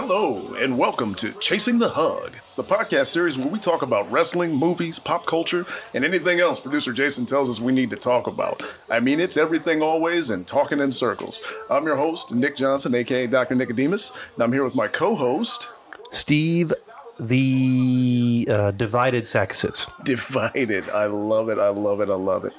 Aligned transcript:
Hello, 0.00 0.54
and 0.54 0.78
welcome 0.78 1.12
to 1.16 1.32
Chasing 1.40 1.80
the 1.80 1.88
Hug, 1.88 2.34
the 2.54 2.62
podcast 2.62 3.06
series 3.06 3.36
where 3.36 3.48
we 3.48 3.58
talk 3.58 3.82
about 3.82 4.08
wrestling, 4.12 4.54
movies, 4.54 5.00
pop 5.00 5.26
culture, 5.26 5.66
and 5.92 6.04
anything 6.04 6.38
else 6.38 6.60
producer 6.60 6.92
Jason 6.92 7.26
tells 7.26 7.50
us 7.50 7.58
we 7.58 7.72
need 7.72 7.90
to 7.90 7.96
talk 7.96 8.28
about. 8.28 8.62
I 8.92 9.00
mean, 9.00 9.18
it's 9.18 9.36
everything 9.36 9.82
always 9.82 10.30
and 10.30 10.46
talking 10.46 10.78
in 10.78 10.92
circles. 10.92 11.42
I'm 11.68 11.84
your 11.84 11.96
host, 11.96 12.32
Nick 12.32 12.54
Johnson, 12.54 12.94
aka 12.94 13.26
Dr. 13.26 13.56
Nicodemus, 13.56 14.12
and 14.36 14.44
I'm 14.44 14.52
here 14.52 14.62
with 14.62 14.76
my 14.76 14.86
co 14.86 15.16
host, 15.16 15.68
Steve, 16.12 16.72
the 17.18 18.46
uh, 18.48 18.70
divided 18.70 19.24
Saxits. 19.24 19.90
Divided. 20.04 20.88
I 20.90 21.06
love 21.06 21.48
it. 21.48 21.58
I 21.58 21.70
love 21.70 22.00
it. 22.00 22.08
I 22.08 22.14
love 22.14 22.44
it. 22.44 22.52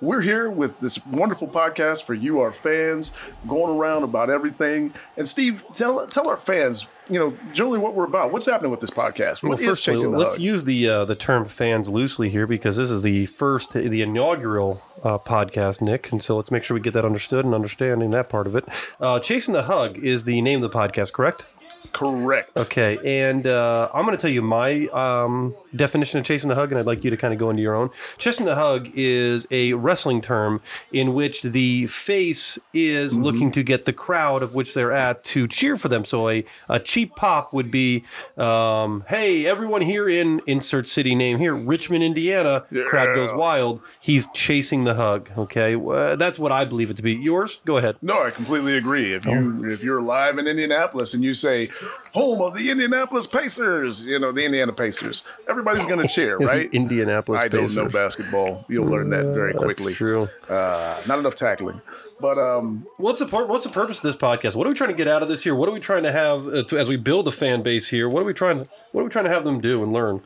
We're 0.00 0.20
here 0.20 0.48
with 0.48 0.78
this 0.78 1.04
wonderful 1.06 1.48
podcast 1.48 2.04
for 2.04 2.14
you, 2.14 2.38
our 2.38 2.52
fans, 2.52 3.12
going 3.48 3.76
around 3.76 4.04
about 4.04 4.30
everything. 4.30 4.94
And 5.16 5.28
Steve, 5.28 5.64
tell 5.74 6.06
tell 6.06 6.28
our 6.28 6.36
fans, 6.36 6.86
you 7.10 7.18
know, 7.18 7.36
generally 7.52 7.80
what 7.80 7.94
we're 7.94 8.04
about. 8.04 8.32
What's 8.32 8.46
happening 8.46 8.70
with 8.70 8.78
this 8.78 8.90
podcast? 8.90 9.42
What 9.42 9.50
Well, 9.50 9.58
is 9.58 9.64
first, 9.66 9.82
chasing 9.82 10.12
the 10.12 10.18
let's 10.18 10.34
hug? 10.34 10.40
use 10.40 10.62
the 10.64 10.88
uh, 10.88 11.04
the 11.04 11.16
term 11.16 11.46
fans 11.46 11.88
loosely 11.88 12.28
here 12.28 12.46
because 12.46 12.76
this 12.76 12.90
is 12.90 13.02
the 13.02 13.26
first, 13.26 13.72
the 13.72 14.00
inaugural 14.02 14.80
uh, 15.02 15.18
podcast, 15.18 15.80
Nick, 15.80 16.12
and 16.12 16.22
so 16.22 16.36
let's 16.36 16.52
make 16.52 16.62
sure 16.62 16.76
we 16.76 16.80
get 16.80 16.92
that 16.94 17.04
understood 17.04 17.44
and 17.44 17.52
understanding 17.52 18.10
that 18.12 18.28
part 18.28 18.46
of 18.46 18.54
it. 18.54 18.66
Uh, 19.00 19.18
Chasing 19.18 19.52
the 19.52 19.64
Hug 19.64 19.98
is 19.98 20.22
the 20.22 20.40
name 20.42 20.62
of 20.62 20.70
the 20.70 20.78
podcast, 20.78 21.12
correct? 21.12 21.44
Correct. 21.92 22.56
Okay, 22.58 22.98
and 23.04 23.46
uh, 23.46 23.88
I'm 23.92 24.04
going 24.04 24.16
to 24.16 24.20
tell 24.20 24.30
you 24.30 24.42
my 24.42 24.86
um, 24.88 25.54
definition 25.74 26.20
of 26.20 26.24
chasing 26.26 26.48
the 26.48 26.54
hug, 26.54 26.70
and 26.70 26.78
I'd 26.78 26.86
like 26.86 27.02
you 27.04 27.10
to 27.10 27.16
kind 27.16 27.32
of 27.32 27.40
go 27.40 27.50
into 27.50 27.62
your 27.62 27.74
own. 27.74 27.90
Chasing 28.18 28.46
the 28.46 28.54
hug 28.54 28.88
is 28.94 29.46
a 29.50 29.72
wrestling 29.72 30.20
term 30.20 30.60
in 30.92 31.14
which 31.14 31.42
the 31.42 31.86
face 31.86 32.58
is 32.72 33.16
looking 33.16 33.50
to 33.52 33.62
get 33.62 33.84
the 33.84 33.92
crowd 33.92 34.42
of 34.42 34.54
which 34.54 34.74
they're 34.74 34.92
at 34.92 35.24
to 35.24 35.48
cheer 35.48 35.76
for 35.76 35.88
them. 35.88 36.04
So 36.04 36.28
a, 36.28 36.44
a 36.68 36.78
cheap 36.78 37.16
pop 37.16 37.52
would 37.52 37.70
be, 37.70 38.04
um, 38.36 39.04
"Hey, 39.08 39.46
everyone 39.46 39.82
here 39.82 40.08
in 40.08 40.40
insert 40.46 40.86
city 40.86 41.14
name 41.14 41.38
here, 41.38 41.54
Richmond, 41.54 42.04
Indiana." 42.04 42.64
Crowd 42.88 43.14
goes 43.14 43.32
wild. 43.32 43.80
He's 44.00 44.28
chasing 44.32 44.84
the 44.84 44.94
hug. 44.94 45.30
Okay, 45.36 45.74
that's 46.16 46.38
what 46.38 46.52
I 46.52 46.64
believe 46.64 46.90
it 46.90 46.96
to 46.98 47.02
be. 47.02 47.14
Yours? 47.14 47.60
Go 47.64 47.76
ahead. 47.78 47.96
No, 48.02 48.22
I 48.22 48.30
completely 48.30 48.76
agree. 48.76 49.14
If 49.14 49.26
you 49.26 49.68
if 49.68 49.82
you're 49.82 50.00
live 50.00 50.38
in 50.38 50.46
Indianapolis 50.46 51.14
and 51.14 51.24
you 51.24 51.34
say 51.34 51.68
home 52.12 52.40
of 52.40 52.54
the 52.54 52.70
Indianapolis 52.70 53.26
Pacers, 53.26 54.04
you 54.04 54.18
know 54.18 54.32
the 54.32 54.44
Indiana 54.44 54.72
Pacers, 54.72 55.26
everybody's 55.48 55.86
going 55.86 56.00
to 56.00 56.08
cheer, 56.08 56.36
right? 56.38 56.72
Indianapolis 56.74 57.42
I 57.42 57.48
don't 57.48 57.74
know 57.74 57.88
basketball. 57.88 58.64
You'll 58.68 58.86
learn 58.86 59.10
that 59.10 59.34
very 59.34 59.54
quickly. 59.54 59.86
That's 59.86 59.96
true. 59.96 60.28
Uh, 60.48 61.00
not 61.06 61.18
enough 61.18 61.34
tackling, 61.34 61.80
but 62.20 62.38
um, 62.38 62.86
What's 62.96 63.18
the 63.18 63.26
pur- 63.26 63.46
What's 63.46 63.64
the 63.64 63.72
purpose 63.72 63.98
of 63.98 64.02
this 64.04 64.16
podcast? 64.16 64.54
What 64.54 64.66
are 64.66 64.70
we 64.70 64.76
trying 64.76 64.90
to 64.90 64.96
get 64.96 65.08
out 65.08 65.22
of 65.22 65.28
this 65.28 65.44
here? 65.44 65.54
What 65.54 65.68
are 65.68 65.72
we 65.72 65.80
trying 65.80 66.02
to 66.04 66.12
have 66.12 66.46
uh, 66.46 66.62
to, 66.64 66.78
as 66.78 66.88
we 66.88 66.96
build 66.96 67.28
a 67.28 67.32
fan 67.32 67.62
base 67.62 67.88
here? 67.88 68.08
What 68.08 68.22
are 68.22 68.26
we 68.26 68.34
trying 68.34 68.64
to 68.64 68.70
What 68.92 69.02
are 69.02 69.04
we 69.04 69.10
trying 69.10 69.26
to 69.26 69.30
have 69.32 69.44
them 69.44 69.60
do 69.60 69.82
and 69.82 69.92
learn? 69.92 70.22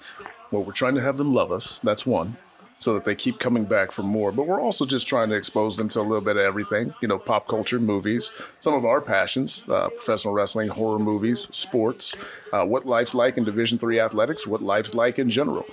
well, 0.50 0.62
we're 0.62 0.72
trying 0.72 0.94
to 0.94 1.00
have 1.00 1.16
them 1.16 1.33
love 1.33 1.50
us. 1.50 1.78
That's 1.83 2.05
one. 2.05 2.37
So 2.83 2.94
that 2.94 3.05
they 3.05 3.14
keep 3.14 3.38
coming 3.38 3.64
back 3.64 3.92
for 3.92 4.02
more. 4.02 4.33
But 4.33 4.48
we're 4.48 4.61
also 4.61 4.84
just 4.84 5.06
trying 5.06 5.28
to 5.28 5.36
expose 5.36 5.77
them 5.77 5.88
to 5.91 6.00
a 6.00 6.02
little 6.02 6.25
bit 6.25 6.36
of 6.36 6.42
everything, 6.42 6.92
you 7.00 7.06
know, 7.06 7.16
pop 7.16 7.47
culture, 7.47 7.78
movies, 7.78 8.33
some 8.58 8.75
of 8.75 8.84
our 8.84 9.00
passions, 9.00 9.64
uh, 9.69 9.88
professional 9.88 10.34
wrestling, 10.34 10.69
horror 10.69 10.98
movies, 10.98 11.42
sports, 11.55 12.16
uh, 12.53 12.64
what 12.64 12.84
life's 12.84 13.14
like 13.14 13.38
in 13.38 13.44
Division 13.44 13.78
Three 13.78 14.00
athletics, 14.00 14.48
what 14.48 14.62
life's 14.62 14.97
like 14.97 15.20
in 15.20 15.30
general. 15.30 15.64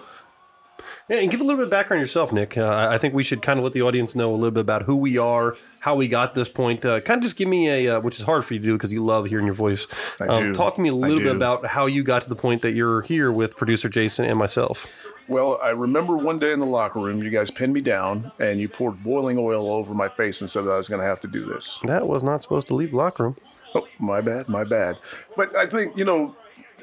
Yeah, 1.09 1.17
and 1.17 1.31
give 1.31 1.41
a 1.41 1.43
little 1.43 1.57
bit 1.57 1.63
of 1.63 1.71
background 1.71 2.02
yourself, 2.02 2.31
Nick. 2.31 2.55
Uh, 2.55 2.87
I 2.89 2.99
think 2.99 3.15
we 3.15 3.23
should 3.23 3.42
kind 3.42 3.58
of 3.58 3.64
let 3.64 3.73
the 3.73 3.81
audience 3.81 4.15
know 4.15 4.30
a 4.30 4.36
little 4.37 4.52
bit 4.52 4.61
about 4.61 4.83
who 4.83 4.95
we 4.95 5.17
are, 5.17 5.58
how 5.80 5.95
we 5.95 6.08
got 6.08 6.36
this 6.36 6.47
point. 6.47 6.86
Uh, 6.86 6.99
kind 7.02 7.17
of 7.17 7.23
just 7.23 7.36
give 7.36 7.47
me 7.47 7.67
a, 7.67 7.97
uh, 7.97 7.99
which 7.99 8.20
is 8.20 8.25
hard 8.25 8.45
for 8.45 8.53
you 8.53 8.59
to 8.59 8.65
do 8.67 8.73
because 8.73 8.93
you 8.93 9.03
love 9.03 9.25
hearing 9.25 9.45
your 9.45 9.55
voice. 9.55 9.87
I 10.21 10.27
Um, 10.27 10.53
talk 10.53 10.75
to 10.75 10.81
me 10.81 10.89
a 10.89 10.93
little 10.93 11.20
bit 11.20 11.36
about 11.36 11.65
how 11.65 11.87
you 11.87 12.03
got 12.03 12.21
to 12.21 12.30
the 12.30 12.36
point 12.36 12.61
that 12.61 12.73
you're 12.73 13.02
here 13.02 13.31
with 13.31 13.58
producer 13.58 13.89
Jason 13.89 14.25
and 14.25 14.37
myself. 14.37 14.86
Well, 15.27 15.59
I 15.64 15.70
remember 15.71 16.15
one 16.15 16.37
day 16.37 16.52
in 16.53 16.59
the 16.59 16.65
locker 16.67 16.99
room, 16.99 17.23
you 17.23 17.31
guys 17.31 17.49
pinned 17.49 17.73
me 17.73 17.81
down 17.81 18.31
and 18.39 18.59
you 18.59 18.70
poured 18.70 19.03
boiling 19.03 19.39
oil 19.39 19.71
over 19.71 19.95
my 19.95 20.09
face 20.09 20.41
and 20.41 20.49
said 20.49 20.65
that 20.65 20.71
I 20.71 20.77
was 20.77 20.87
going 20.89 21.02
to 21.02 21.08
have 21.08 21.20
to 21.21 21.27
do 21.27 21.43
this. 21.43 21.80
That 21.86 22.08
was 22.08 22.23
not 22.23 22.43
supposed 22.43 22.67
to 22.67 22.76
leave 22.76 22.91
the 22.91 22.97
locker 22.97 23.23
room. 23.23 23.36
Oh, 23.73 23.87
my 23.99 24.21
bad, 24.21 24.47
my 24.47 24.64
bad. 24.64 24.97
But 25.36 25.55
I 25.55 25.65
think, 25.65 25.97
you 25.97 26.05
know, 26.05 26.36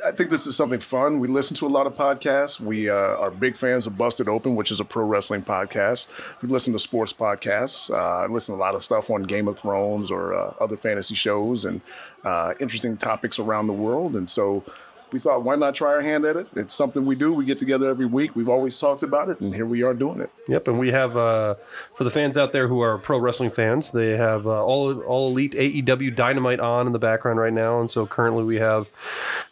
I 0.06 0.12
think 0.12 0.31
this 0.31 0.47
is 0.47 0.55
something 0.55 0.78
fun. 0.78 1.19
We 1.19 1.27
listen 1.27 1.56
to 1.56 1.67
a 1.67 1.69
lot 1.69 1.89
of 1.89 1.97
podcasts. 1.97 2.61
We 2.61 2.89
uh, 2.89 2.94
are 2.94 3.28
big 3.28 3.56
fans 3.56 3.89
of 3.89 3.99
Busted 3.99 4.28
Open, 4.28 4.55
which 4.55 4.71
is 4.71 4.78
a 4.78 4.84
pro 4.84 5.05
wrestling 5.05 5.43
podcast. 5.43 6.06
We 6.41 6.49
listen 6.49 6.72
to 6.75 6.78
sports 6.78 7.12
podcasts. 7.12 7.91
Uh, 7.91 8.25
I 8.25 8.27
listen 8.27 8.55
to 8.55 8.59
a 8.59 8.62
lot 8.62 8.77
of 8.77 8.84
stuff 8.84 9.11
on 9.11 9.25
Game 9.25 9.49
of 9.49 9.59
Thrones 9.59 10.12
or 10.12 10.33
uh, 10.33 10.55
other 10.61 10.77
fantasy 10.77 11.17
shows 11.17 11.65
and 11.65 11.81
uh, 12.22 12.55
interesting 12.61 12.97
topics 12.97 13.41
around 13.41 13.67
the 13.67 13.72
world. 13.72 14.15
And 14.15 14.31
so 14.31 14.65
we 15.12 15.21
thought, 15.21 15.44
why 15.44 15.55
not 15.56 15.75
try 15.75 15.91
our 15.91 16.00
hand 16.00 16.25
at 16.25 16.37
it? 16.37 16.47
It's 16.56 16.75
something 16.75 17.06
we 17.06 17.15
do. 17.15 17.33
We 17.33 17.44
get 17.44 17.59
together 17.59 17.89
every 17.89 18.06
week. 18.06 18.34
We've 18.34 18.49
always 18.49 18.78
talked 18.78 19.03
about 19.03 19.28
it, 19.28 19.41
and 19.41 19.55
here 19.55 19.67
we 19.67 19.83
are 19.83 19.94
doing 19.94 20.21
it. 20.21 20.31
Yep, 20.49 20.69
and 20.69 20.78
we 20.78 20.91
have 20.91 21.17
uh, 21.17 21.55
for 21.94 22.05
the 22.05 22.11
fans 22.11 22.37
out 22.37 22.53
there 22.53 22.69
who 22.69 22.81
are 22.81 22.99
pro 22.99 23.19
wrestling 23.19 23.50
fans, 23.50 23.93
they 23.93 24.17
have 24.17 24.47
uh, 24.47 24.65
all 24.65 25.00
all 25.03 25.31
elite 25.31 25.53
AEW 25.53 26.15
Dynamite 26.15 26.61
on 26.61 26.87
in 26.87 26.93
the 26.93 26.99
background 26.99 27.39
right 27.39 27.53
now, 27.53 27.81
and 27.81 27.91
so 27.91 28.06
currently 28.06 28.44
we 28.44 28.56
have 28.56 28.89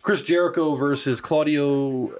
Chris 0.03 0.23
Jericho 0.23 0.75
versus 0.75 1.21
Claudio 1.21 2.13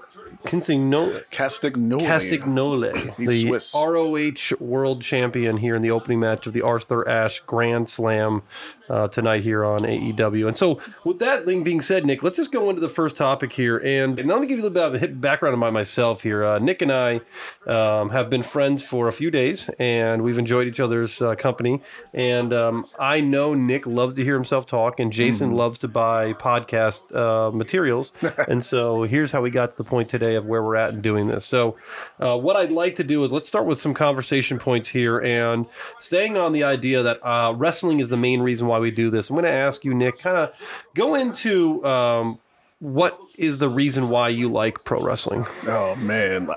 Castagnoli. 1.31 2.05
Castagnoli. 2.05 3.15
The 3.17 3.27
Swiss. 3.27 3.75
ROH 3.75 4.55
World 4.59 5.01
Champion 5.01 5.57
here 5.57 5.75
in 5.75 5.81
the 5.81 5.91
opening 5.91 6.19
match 6.19 6.47
of 6.47 6.53
the 6.53 6.61
Arthur 6.61 7.07
Ashe 7.07 7.39
Grand 7.39 7.89
Slam 7.89 8.43
uh, 8.89 9.07
tonight 9.07 9.43
here 9.43 9.65
on 9.65 9.79
AEW. 9.79 10.47
And 10.47 10.57
so, 10.57 10.79
with 11.03 11.19
that 11.19 11.45
thing 11.45 11.63
being 11.63 11.81
said, 11.81 12.05
Nick, 12.05 12.23
let's 12.23 12.37
just 12.37 12.51
go 12.51 12.69
into 12.69 12.81
the 12.81 12.89
first 12.89 13.17
topic 13.17 13.53
here. 13.53 13.77
And, 13.77 14.19
and 14.19 14.29
let 14.29 14.39
me 14.39 14.47
give 14.47 14.57
you 14.59 14.63
a 14.63 14.69
little 14.69 14.91
bit 14.91 15.03
of 15.03 15.11
a 15.11 15.13
background 15.19 15.55
about 15.55 15.73
myself 15.73 16.23
here. 16.23 16.43
Uh, 16.43 16.59
Nick 16.59 16.81
and 16.81 16.91
I 16.91 17.21
um, 17.67 18.09
have 18.09 18.29
been 18.29 18.43
friends 18.43 18.83
for 18.83 19.07
a 19.07 19.13
few 19.13 19.31
days, 19.31 19.69
and 19.79 20.23
we've 20.23 20.37
enjoyed 20.37 20.67
each 20.67 20.79
other's 20.79 21.21
uh, 21.21 21.35
company. 21.35 21.81
And 22.13 22.53
um, 22.53 22.85
I 22.99 23.21
know 23.21 23.53
Nick 23.53 23.87
loves 23.87 24.13
to 24.15 24.23
hear 24.23 24.35
himself 24.35 24.65
talk, 24.65 24.99
and 24.99 25.11
Jason 25.11 25.53
loves 25.53 25.79
to 25.79 25.87
buy 25.87 26.33
podcast 26.33 27.15
uh, 27.15 27.51
materials. 27.51 28.11
and 28.47 28.63
so, 28.63 29.03
here's 29.03 29.31
how 29.31 29.41
we 29.41 29.49
got 29.49 29.71
to 29.71 29.77
the 29.77 29.83
point 29.83 30.09
today 30.09 30.34
of 30.35 30.45
where 30.45 30.63
we're 30.63 30.75
at 30.75 30.93
in 30.93 31.01
doing 31.01 31.27
this. 31.27 31.45
So, 31.45 31.75
uh, 32.19 32.37
what 32.37 32.55
I'd 32.55 32.71
like 32.71 32.95
to 32.95 33.03
do 33.03 33.23
is 33.23 33.31
let's 33.31 33.47
start 33.47 33.65
with 33.65 33.79
some 33.79 33.93
conversation 33.93 34.59
points 34.59 34.89
here, 34.89 35.19
and 35.19 35.65
staying 35.99 36.37
on 36.37 36.53
the 36.53 36.63
idea 36.63 37.03
that 37.03 37.19
uh, 37.25 37.53
wrestling 37.55 37.99
is 37.99 38.09
the 38.09 38.17
main 38.17 38.41
reason 38.41 38.67
why 38.67 38.79
we 38.79 38.91
do 38.91 39.09
this. 39.09 39.29
I'm 39.29 39.35
going 39.35 39.45
to 39.45 39.51
ask 39.51 39.83
you, 39.83 39.93
Nick, 39.93 40.19
kind 40.19 40.37
of 40.37 40.53
go 40.93 41.15
into 41.15 41.83
um, 41.85 42.39
what 42.79 43.19
is 43.37 43.57
the 43.57 43.69
reason 43.69 44.09
why 44.09 44.29
you 44.29 44.49
like 44.49 44.83
pro 44.83 45.01
wrestling. 45.01 45.45
Oh 45.67 45.95
man, 45.97 46.49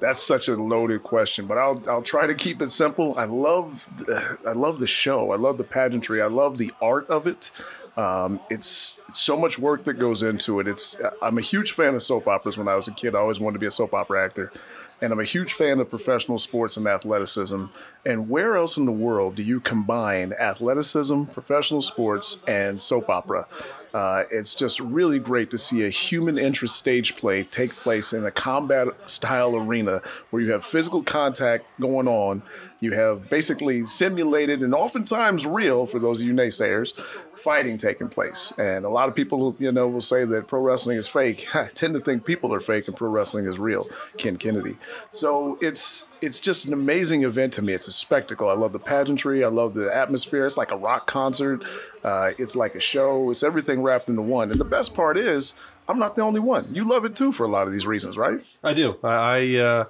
that's 0.00 0.22
such 0.22 0.48
a 0.48 0.56
loaded 0.56 1.02
question, 1.02 1.46
but 1.46 1.58
I'll 1.58 1.82
I'll 1.88 2.02
try 2.02 2.26
to 2.26 2.34
keep 2.34 2.60
it 2.62 2.70
simple. 2.70 3.14
I 3.18 3.24
love 3.24 3.88
I 4.46 4.52
love 4.52 4.80
the 4.80 4.86
show. 4.86 5.32
I 5.32 5.36
love 5.36 5.58
the 5.58 5.64
pageantry. 5.64 6.20
I 6.22 6.26
love 6.26 6.58
the 6.58 6.72
art 6.80 7.08
of 7.08 7.26
it. 7.26 7.50
Um, 7.96 8.40
it's, 8.48 9.00
it's 9.08 9.20
so 9.20 9.36
much 9.38 9.58
work 9.58 9.84
that 9.84 9.94
goes 9.94 10.22
into 10.22 10.60
it. 10.60 10.68
It's 10.68 10.96
I'm 11.20 11.38
a 11.38 11.42
huge 11.42 11.72
fan 11.72 11.94
of 11.94 12.02
soap 12.02 12.28
operas. 12.28 12.56
When 12.56 12.68
I 12.68 12.74
was 12.74 12.88
a 12.88 12.92
kid, 12.92 13.14
I 13.14 13.18
always 13.18 13.40
wanted 13.40 13.54
to 13.54 13.58
be 13.58 13.66
a 13.66 13.70
soap 13.70 13.92
opera 13.92 14.24
actor, 14.24 14.52
and 15.02 15.12
I'm 15.12 15.20
a 15.20 15.24
huge 15.24 15.52
fan 15.52 15.80
of 15.80 15.90
professional 15.90 16.38
sports 16.38 16.76
and 16.76 16.86
athleticism. 16.86 17.66
And 18.06 18.30
where 18.30 18.56
else 18.56 18.76
in 18.76 18.86
the 18.86 18.92
world 18.92 19.34
do 19.34 19.42
you 19.42 19.60
combine 19.60 20.32
athleticism, 20.32 21.24
professional 21.24 21.82
sports, 21.82 22.38
and 22.46 22.80
soap 22.80 23.10
opera? 23.10 23.46
Uh, 23.92 24.24
it's 24.30 24.54
just 24.54 24.80
really 24.80 25.18
great 25.18 25.50
to 25.50 25.58
see 25.58 25.84
a 25.84 25.90
human 25.90 26.38
interest 26.38 26.76
stage 26.76 27.16
play 27.16 27.42
take 27.42 27.74
place 27.74 28.12
in 28.12 28.24
a 28.24 28.30
combat 28.30 28.88
style 29.08 29.56
arena 29.56 30.00
where 30.30 30.42
you 30.42 30.52
have 30.52 30.64
physical 30.64 31.02
contact 31.02 31.64
going 31.80 32.08
on. 32.08 32.42
You 32.80 32.92
have 32.92 33.28
basically 33.28 33.84
simulated 33.84 34.62
and 34.62 34.74
oftentimes 34.74 35.46
real, 35.46 35.86
for 35.86 35.98
those 35.98 36.20
of 36.20 36.26
you 36.26 36.32
naysayers, 36.32 36.98
fighting 37.34 37.76
taking 37.76 38.08
place. 38.08 38.52
And 38.58 38.84
a 38.84 38.88
lot 38.88 39.08
of 39.08 39.14
people, 39.14 39.54
you 39.58 39.72
know, 39.72 39.88
will 39.88 40.00
say 40.00 40.24
that 40.24 40.46
pro 40.46 40.60
wrestling 40.60 40.96
is 40.96 41.08
fake. 41.08 41.48
I 41.54 41.66
tend 41.68 41.94
to 41.94 42.00
think 42.00 42.24
people 42.24 42.54
are 42.54 42.60
fake 42.60 42.88
and 42.88 42.96
pro 42.96 43.10
wrestling 43.10 43.46
is 43.46 43.58
real. 43.58 43.86
Ken 44.16 44.36
Kennedy. 44.36 44.76
So 45.10 45.58
it's 45.60 46.06
it's 46.22 46.40
just 46.40 46.66
an 46.66 46.72
amazing 46.72 47.22
event 47.22 47.52
to 47.54 47.62
me. 47.62 47.72
It's 47.72 47.88
a 47.88 47.92
spectacle. 47.92 48.48
I 48.48 48.54
love 48.54 48.72
the 48.72 48.78
pageantry. 48.78 49.44
I 49.44 49.48
love 49.48 49.74
the 49.74 49.94
atmosphere. 49.94 50.46
It's 50.46 50.56
like 50.56 50.70
a 50.70 50.76
rock 50.76 51.06
concert. 51.06 51.64
Uh, 52.04 52.32
it's 52.38 52.56
like 52.56 52.74
a 52.74 52.80
show. 52.80 53.30
It's 53.30 53.42
everything 53.42 53.82
wrapped 53.82 54.08
into 54.08 54.22
one. 54.22 54.50
And 54.50 54.60
the 54.60 54.64
best 54.64 54.94
part 54.94 55.16
is, 55.16 55.54
I'm 55.90 55.98
not 55.98 56.14
the 56.16 56.22
only 56.22 56.40
one. 56.40 56.64
You 56.72 56.84
love 56.84 57.04
it 57.04 57.16
too 57.16 57.32
for 57.32 57.44
a 57.44 57.48
lot 57.48 57.66
of 57.66 57.72
these 57.72 57.86
reasons, 57.86 58.16
right? 58.16 58.40
I 58.62 58.72
do. 58.72 58.96
I, 59.02 59.08
I 59.08 59.56
uh, 59.56 59.84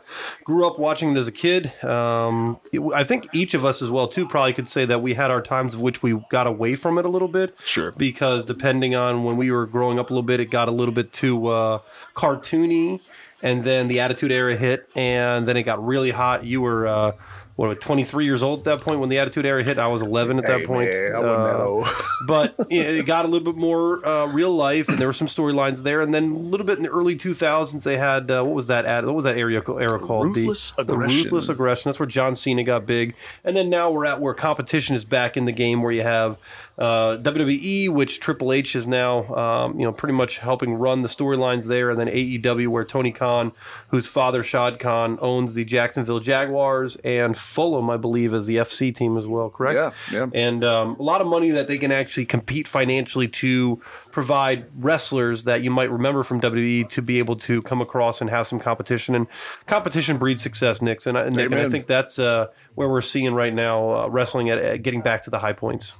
grew 0.44 0.67
up 0.67 0.79
watching 0.79 1.12
it 1.12 1.19
as 1.19 1.29
a 1.29 1.32
kid. 1.32 1.73
Um, 1.85 2.58
it- 2.73 2.81
I 2.94 3.05
think 3.05 3.29
each 3.32 3.55
of 3.55 3.64
us 3.64 3.82
as 3.82 3.91
well 3.91 4.08
too 4.08 4.26
probably 4.26 4.52
could 4.55 4.69
say 4.69 4.85
that 4.87 5.02
we 5.02 5.14
had 5.14 5.31
our 5.31 5.43
times 5.43 5.75
of 5.75 5.81
which 5.81 6.02
we 6.02 6.20
got 6.31 6.47
away 6.47 6.75
from 6.75 6.99
it 6.99 7.05
a 7.05 7.08
little 7.08 7.29
bit. 7.29 7.61
Sure. 7.64 7.93
Because 7.93 8.44
depending 8.44 8.94
on 8.94 9.23
when 9.25 9.37
we 9.37 9.50
were 9.50 9.67
growing 9.67 9.99
up 9.99 10.11
a 10.11 10.12
little 10.14 10.23
bit, 10.23 10.41
it 10.41 10.47
got 10.50 10.69
a 10.69 10.73
little 10.73 10.94
bit 10.94 11.12
too 11.12 11.47
uh, 11.49 11.79
cartoony, 12.14 13.06
and 13.43 13.64
then 13.64 13.88
the 13.88 14.00
Attitude 14.00 14.31
Era 14.32 14.56
hit, 14.56 14.88
and 14.94 15.46
then 15.46 15.56
it 15.56 15.62
got 15.64 15.85
really 15.85 16.11
hot. 16.11 16.44
You 16.44 16.61
were. 16.62 16.87
Uh, 16.87 17.12
what 17.61 17.79
23 17.79 18.25
years 18.25 18.43
old 18.43 18.61
at 18.61 18.65
that 18.65 18.81
point 18.81 19.01
when 19.01 19.11
the 19.11 19.19
Attitude 19.19 19.45
Era 19.45 19.62
hit. 19.62 19.79
I 19.79 19.87
was 19.87 20.01
11 20.01 20.39
at 20.39 20.47
that 20.47 20.61
Hey, 20.61 20.67
point. 20.67 20.91
man, 20.91 21.15
I 21.15 21.21
wasn't 21.21 21.87
Uh, 21.87 22.03
but 22.27 22.55
you 22.71 22.83
know, 22.83 22.89
it 22.89 23.05
got 23.05 23.27
a 23.27 23.29
little 23.29 23.53
bit 23.53 23.61
more 23.61 24.07
uh, 24.07 24.25
real 24.27 24.55
life, 24.55 24.89
and 24.89 24.97
there 24.97 25.07
were 25.07 25.12
some 25.12 25.27
storylines 25.27 25.83
there. 25.83 26.01
And 26.01 26.15
then 26.15 26.31
a 26.33 26.39
little 26.39 26.65
bit 26.67 26.79
in 26.79 26.85
the 26.85 26.89
early 26.89 27.17
2000s, 27.17 27.83
they 27.85 27.99
had 27.99 28.31
uh, 28.31 28.43
what 28.45 28.55
was 28.55 28.67
that 28.69 28.87
ad? 28.87 29.05
What 29.05 29.15
was 29.15 29.25
that 29.25 29.37
area 29.37 29.62
era 29.69 29.99
called? 29.99 30.35
Ruthless 30.35 30.71
the, 30.71 30.81
Aggression. 30.81 31.19
The 31.19 31.25
ruthless 31.25 31.49
aggression. 31.51 31.91
That's 31.91 31.99
where 32.01 32.07
John 32.07 32.35
Cena 32.35 32.65
got 32.65 32.87
big. 32.87 33.15
And 33.45 33.55
then 33.55 33.69
now 33.69 33.91
we're 33.91 34.06
at 34.06 34.23
where 34.23 34.33
competition 34.33 34.97
is 34.97 35.05
back 35.05 35.37
in 35.37 35.45
the 35.45 35.53
game, 35.53 35.83
where 35.83 35.93
you 35.93 36.03
have 36.03 36.39
uh, 36.81 37.19
WWE, 37.19 37.91
which 37.91 38.21
Triple 38.21 38.53
H 38.53 38.75
is 38.75 38.87
now, 38.87 39.27
um, 39.35 39.79
you 39.79 39.85
know, 39.85 39.93
pretty 39.93 40.15
much 40.15 40.38
helping 40.38 40.75
run 40.75 41.03
the 41.03 41.09
storylines 41.09 41.67
there, 41.67 41.91
and 41.91 42.00
then 42.00 42.09
AEW, 42.09 42.69
where 42.69 42.87
Tony 42.87 43.12
Khan, 43.12 43.53
whose 43.88 44.06
father 44.06 44.43
Shad 44.43 44.79
Khan 44.79 45.19
owns 45.21 45.55
the 45.55 45.65
Jacksonville 45.67 46.21
Jaguars, 46.21 46.97
and 46.97 47.37
Fulham, 47.37 47.91
I 47.91 47.99
believe, 47.99 48.32
is 48.32 48.47
the 48.47 48.56
FC 48.56 48.94
team 48.94 49.19
as 49.19 49.27
well. 49.27 49.50
Correct? 49.50 49.94
Yeah, 50.11 50.19
yeah. 50.19 50.27
and 50.32 50.65
um, 50.65 50.97
a 50.99 51.03
lot 51.03 51.21
of 51.21 51.27
money 51.27 51.50
that 51.50 51.69
they 51.69 51.77
can 51.77 51.93
actually 51.93 52.25
compete 52.25 52.67
financially 52.67 53.29
to 53.29 53.77
provide 54.11 54.65
wrestlers 54.75 55.44
that 55.44 55.62
you 55.62 55.71
might 55.71 55.91
remember 55.91 56.23
from 56.23 56.41
WWE 56.41 56.88
to 56.88 57.03
be 57.03 57.19
able 57.19 57.37
to 57.37 57.61
come 57.62 57.82
across 57.82 58.23
and 58.23 58.31
have 58.31 58.47
some 58.47 58.59
competition. 58.59 59.15
And 59.15 59.27
competition 59.67 60.17
breeds 60.17 60.43
success, 60.43 60.81
Nick. 60.81 61.05
And 61.05 61.19
I, 61.19 61.29
Nick, 61.29 61.47
and 61.47 61.55
I 61.56 61.69
think 61.69 61.87
that's 61.87 62.19
uh, 62.19 62.47
where 62.75 62.88
we're 62.88 63.00
seeing 63.03 63.35
right 63.35 63.53
now 63.53 63.82
uh, 63.82 64.09
wrestling 64.11 64.49
at, 64.49 64.59
at 64.59 64.82
getting 64.82 65.03
back 65.03 65.23
to 65.25 65.31
the 65.31 65.38
high 65.38 65.53
points. 65.53 65.94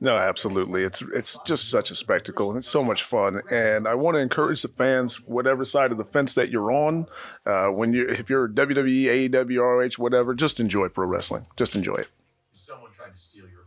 No, 0.00 0.14
absolutely. 0.14 0.82
It's 0.82 1.02
it's 1.02 1.38
just 1.46 1.70
such 1.70 1.90
a 1.90 1.94
spectacle 1.94 2.50
and 2.50 2.58
it's 2.58 2.68
so 2.68 2.82
much 2.84 3.02
fun. 3.02 3.42
And 3.50 3.88
I 3.88 3.94
want 3.94 4.16
to 4.16 4.20
encourage 4.20 4.62
the 4.62 4.68
fans, 4.68 5.16
whatever 5.26 5.64
side 5.64 5.92
of 5.92 5.98
the 5.98 6.04
fence 6.04 6.34
that 6.34 6.50
you're 6.50 6.70
on, 6.72 7.06
uh, 7.46 7.68
when 7.68 7.92
you 7.92 8.06
if 8.08 8.28
you're 8.28 8.48
WWE, 8.48 9.30
AEW, 9.30 9.58
ROH, 9.58 10.02
whatever, 10.02 10.34
just 10.34 10.60
enjoy 10.60 10.88
pro 10.88 11.06
wrestling. 11.06 11.46
Just 11.56 11.74
enjoy 11.74 11.96
it. 11.96 12.08
Someone 12.52 12.92
tried 12.92 13.12
to 13.12 13.18
steal 13.18 13.46
your 13.48 13.62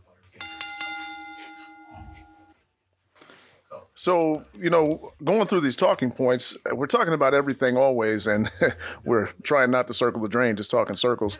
So, 3.98 4.42
you 4.60 4.68
know, 4.68 5.14
going 5.24 5.46
through 5.46 5.62
these 5.62 5.74
talking 5.74 6.10
points, 6.10 6.54
we're 6.70 6.86
talking 6.86 7.14
about 7.14 7.32
everything 7.32 7.78
always, 7.78 8.26
and 8.26 8.46
we're 9.04 9.30
trying 9.42 9.70
not 9.70 9.86
to 9.88 9.94
circle 9.94 10.20
the 10.20 10.28
drain, 10.28 10.54
just 10.54 10.70
talking 10.70 10.96
circles. 10.96 11.38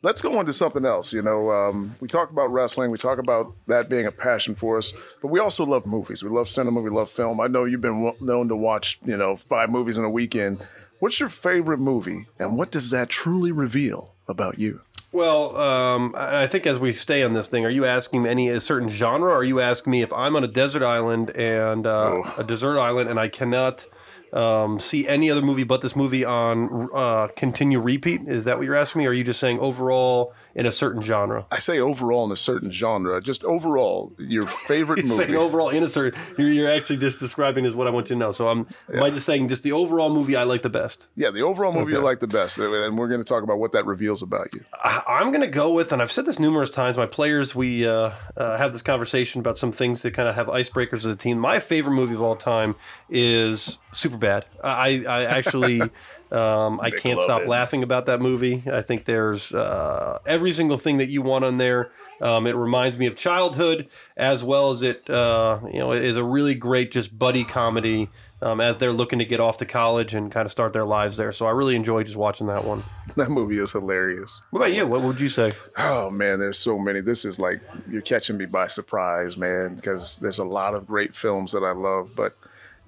Let's 0.00 0.22
go 0.22 0.38
on 0.38 0.46
to 0.46 0.54
something 0.54 0.86
else. 0.86 1.12
You 1.12 1.20
know, 1.20 1.50
um, 1.50 1.96
we 2.00 2.08
talk 2.08 2.30
about 2.30 2.50
wrestling, 2.50 2.90
we 2.90 2.96
talk 2.96 3.18
about 3.18 3.52
that 3.66 3.90
being 3.90 4.06
a 4.06 4.10
passion 4.10 4.54
for 4.54 4.78
us, 4.78 4.94
but 5.20 5.28
we 5.28 5.38
also 5.38 5.66
love 5.66 5.86
movies. 5.86 6.22
We 6.22 6.30
love 6.30 6.48
cinema, 6.48 6.80
we 6.80 6.88
love 6.88 7.10
film. 7.10 7.42
I 7.42 7.46
know 7.46 7.66
you've 7.66 7.82
been 7.82 8.02
w- 8.02 8.24
known 8.24 8.48
to 8.48 8.56
watch, 8.56 8.98
you 9.04 9.18
know, 9.18 9.36
five 9.36 9.68
movies 9.68 9.98
in 9.98 10.04
a 10.04 10.10
weekend. 10.10 10.62
What's 11.00 11.20
your 11.20 11.28
favorite 11.28 11.78
movie, 11.78 12.22
and 12.38 12.56
what 12.56 12.70
does 12.70 12.90
that 12.90 13.10
truly 13.10 13.52
reveal 13.52 14.14
about 14.28 14.58
you? 14.58 14.80
Well, 15.10 15.56
um, 15.56 16.14
I 16.16 16.46
think 16.46 16.66
as 16.66 16.78
we 16.78 16.92
stay 16.92 17.22
on 17.22 17.32
this 17.32 17.48
thing, 17.48 17.64
are 17.64 17.70
you 17.70 17.86
asking 17.86 18.24
me 18.24 18.30
any 18.30 18.48
a 18.48 18.60
certain 18.60 18.88
genre? 18.88 19.30
Or 19.30 19.36
are 19.36 19.44
you 19.44 19.58
asking 19.58 19.90
me 19.90 20.02
if 20.02 20.12
I'm 20.12 20.36
on 20.36 20.44
a 20.44 20.48
desert 20.48 20.82
island 20.82 21.30
and 21.30 21.86
uh, 21.86 22.22
a 22.36 22.44
desert 22.44 22.78
island 22.78 23.08
and 23.08 23.18
I 23.18 23.28
cannot 23.28 23.86
um, 24.32 24.78
see 24.80 25.06
any 25.08 25.30
other 25.30 25.42
movie 25.42 25.64
but 25.64 25.80
this 25.82 25.94
movie 25.96 26.24
on 26.24 26.88
uh, 26.94 27.28
continue 27.36 27.80
repeat? 27.80 28.22
Is 28.26 28.44
that 28.44 28.58
what 28.58 28.64
you're 28.66 28.76
asking 28.76 29.00
me? 29.00 29.06
Or 29.06 29.10
are 29.10 29.14
you 29.14 29.24
just 29.24 29.40
saying 29.40 29.58
overall 29.60 30.34
in 30.54 30.66
a 30.66 30.72
certain 30.72 31.02
genre? 31.02 31.46
I 31.50 31.58
say 31.58 31.78
overall 31.78 32.24
in 32.26 32.32
a 32.32 32.36
certain 32.36 32.70
genre, 32.70 33.20
just 33.20 33.44
overall, 33.44 34.12
your 34.18 34.46
favorite 34.46 34.98
You're 35.04 35.14
saying 35.16 35.30
movie. 35.32 35.36
overall 35.44 35.68
in 35.70 35.82
a 35.82 35.88
certain. 35.88 36.20
You're, 36.36 36.48
you're 36.48 36.70
actually 36.70 36.98
just 36.98 37.20
describing 37.20 37.64
as 37.66 37.74
what 37.74 37.86
I 37.86 37.90
want 37.90 38.10
you 38.10 38.16
to 38.16 38.20
know. 38.20 38.32
So 38.32 38.48
I'm 38.48 38.66
am 38.92 39.02
I 39.02 39.10
just 39.10 39.26
saying 39.26 39.48
just 39.48 39.62
the 39.62 39.72
overall 39.72 40.10
movie 40.12 40.36
I 40.36 40.44
like 40.44 40.62
the 40.62 40.70
best. 40.70 41.06
Yeah, 41.16 41.30
the 41.30 41.42
overall 41.42 41.72
movie 41.72 41.94
Okay. 41.94 42.04
like 42.04 42.20
the 42.20 42.26
best, 42.26 42.58
and 42.58 42.98
we're 42.98 43.08
going 43.08 43.20
to 43.22 43.28
talk 43.28 43.42
about 43.42 43.58
what 43.58 43.72
that 43.72 43.86
reveals 43.86 44.22
about 44.22 44.54
you. 44.54 44.60
I- 44.74 45.02
I'm 45.08 45.28
going 45.30 45.40
to 45.40 45.46
go 45.48 45.74
with, 45.74 45.92
and 45.92 46.00
I've 46.02 46.12
said 46.12 46.26
this 46.26 46.38
numerous 46.38 46.70
times. 46.70 46.96
My 46.96 47.06
players, 47.06 47.54
we 47.54 47.86
uh, 47.86 48.12
uh, 48.36 48.56
have 48.58 48.72
this 48.72 48.82
conversation 48.82 49.40
about 49.40 49.58
some 49.58 49.72
things 49.72 50.02
that 50.02 50.12
kind 50.14 50.28
of 50.28 50.34
have 50.34 50.46
icebreakers 50.48 50.98
as 50.98 51.06
a 51.06 51.16
team. 51.16 51.38
My 51.38 51.58
favorite 51.60 51.94
movie 51.94 52.14
of 52.14 52.22
all 52.22 52.36
time 52.36 52.74
is 53.08 53.78
Superbad. 53.92 54.44
I, 54.62 55.04
I 55.08 55.24
actually, 55.24 55.80
um, 56.32 56.80
I 56.80 56.90
can't 56.90 57.20
stop 57.20 57.42
McLovin. 57.42 57.48
laughing 57.48 57.82
about 57.82 58.06
that 58.06 58.20
movie. 58.20 58.62
I 58.70 58.82
think 58.82 59.04
there's 59.06 59.54
uh, 59.54 60.18
every 60.26 60.52
single 60.52 60.76
thing 60.76 60.98
that 60.98 61.08
you 61.08 61.22
want 61.22 61.44
on 61.44 61.58
there. 61.58 61.90
Um, 62.20 62.46
it 62.46 62.54
reminds 62.54 62.98
me 62.98 63.06
of 63.06 63.16
childhood, 63.16 63.88
as 64.16 64.44
well 64.44 64.70
as 64.70 64.82
it, 64.82 65.08
uh, 65.08 65.60
you 65.72 65.78
know, 65.78 65.92
it 65.92 66.04
is 66.04 66.16
a 66.16 66.24
really 66.24 66.54
great 66.54 66.90
just 66.90 67.18
buddy 67.18 67.44
comedy. 67.44 68.10
Um, 68.40 68.60
as 68.60 68.76
they're 68.76 68.92
looking 68.92 69.18
to 69.18 69.24
get 69.24 69.40
off 69.40 69.56
to 69.56 69.66
college 69.66 70.14
and 70.14 70.30
kind 70.30 70.46
of 70.46 70.52
start 70.52 70.72
their 70.72 70.84
lives 70.84 71.16
there, 71.16 71.32
so 71.32 71.48
I 71.48 71.50
really 71.50 71.74
enjoy 71.74 72.04
just 72.04 72.16
watching 72.16 72.46
that 72.46 72.64
one. 72.64 72.84
That 73.16 73.30
movie 73.30 73.58
is 73.58 73.72
hilarious. 73.72 74.42
What 74.50 74.60
about 74.60 74.72
you? 74.72 74.86
What 74.86 75.02
would 75.02 75.18
you 75.20 75.28
say? 75.28 75.54
Oh 75.76 76.08
man, 76.08 76.38
there's 76.38 76.58
so 76.58 76.78
many. 76.78 77.00
This 77.00 77.24
is 77.24 77.40
like 77.40 77.60
you're 77.90 78.00
catching 78.02 78.36
me 78.36 78.46
by 78.46 78.68
surprise, 78.68 79.36
man, 79.36 79.74
because 79.74 80.18
there's 80.18 80.38
a 80.38 80.44
lot 80.44 80.74
of 80.76 80.86
great 80.86 81.16
films 81.16 81.50
that 81.50 81.64
I 81.64 81.72
love. 81.72 82.14
But 82.14 82.36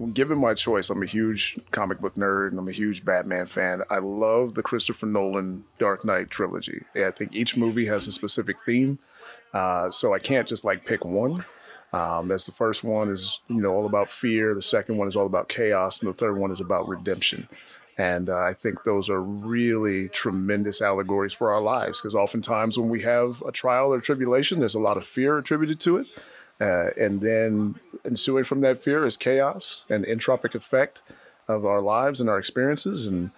given 0.07 0.37
my 0.37 0.53
choice, 0.53 0.89
I'm 0.89 1.03
a 1.03 1.07
huge 1.07 1.57
comic 1.71 1.99
book 1.99 2.15
nerd 2.15 2.49
and 2.49 2.59
I'm 2.59 2.67
a 2.67 2.73
huge 2.73 3.05
Batman 3.05 3.45
fan. 3.45 3.83
I 3.89 3.99
love 3.99 4.55
the 4.55 4.63
Christopher 4.63 5.05
Nolan 5.05 5.63
Dark 5.77 6.03
Knight 6.05 6.29
trilogy. 6.29 6.83
I 6.95 7.11
think 7.11 7.33
each 7.33 7.55
movie 7.55 7.85
has 7.85 8.07
a 8.07 8.11
specific 8.11 8.57
theme, 8.59 8.97
uh, 9.53 9.89
so 9.89 10.13
I 10.13 10.19
can't 10.19 10.47
just 10.47 10.63
like 10.63 10.85
pick 10.85 11.05
one. 11.05 11.45
Um, 11.93 12.31
as 12.31 12.45
the 12.45 12.53
first 12.53 12.85
one 12.85 13.09
is, 13.09 13.41
you 13.49 13.61
know, 13.61 13.73
all 13.73 13.85
about 13.85 14.09
fear. 14.09 14.55
The 14.55 14.61
second 14.61 14.97
one 14.97 15.09
is 15.09 15.17
all 15.17 15.25
about 15.25 15.49
chaos, 15.49 15.99
and 15.99 16.09
the 16.09 16.13
third 16.13 16.37
one 16.37 16.51
is 16.51 16.61
about 16.61 16.87
redemption. 16.87 17.49
And 17.97 18.29
uh, 18.29 18.39
I 18.39 18.53
think 18.53 18.83
those 18.83 19.09
are 19.09 19.21
really 19.21 20.09
tremendous 20.09 20.81
allegories 20.81 21.33
for 21.33 21.51
our 21.51 21.61
lives 21.61 21.99
because 21.99 22.15
oftentimes 22.15 22.77
when 22.77 22.89
we 22.89 23.01
have 23.01 23.43
a 23.45 23.51
trial 23.51 23.93
or 23.93 23.99
tribulation, 23.99 24.59
there's 24.59 24.73
a 24.73 24.79
lot 24.79 24.97
of 24.97 25.05
fear 25.05 25.37
attributed 25.37 25.79
to 25.81 25.97
it. 25.97 26.07
Uh, 26.61 26.91
and 26.95 27.21
then 27.21 27.75
ensuing 28.05 28.43
from 28.43 28.61
that 28.61 28.77
fear 28.77 29.05
is 29.05 29.17
chaos 29.17 29.85
and 29.89 30.05
entropic 30.05 30.53
effect 30.53 31.01
of 31.47 31.65
our 31.65 31.81
lives 31.81 32.21
and 32.21 32.29
our 32.29 32.37
experiences. 32.37 33.05
And 33.07 33.31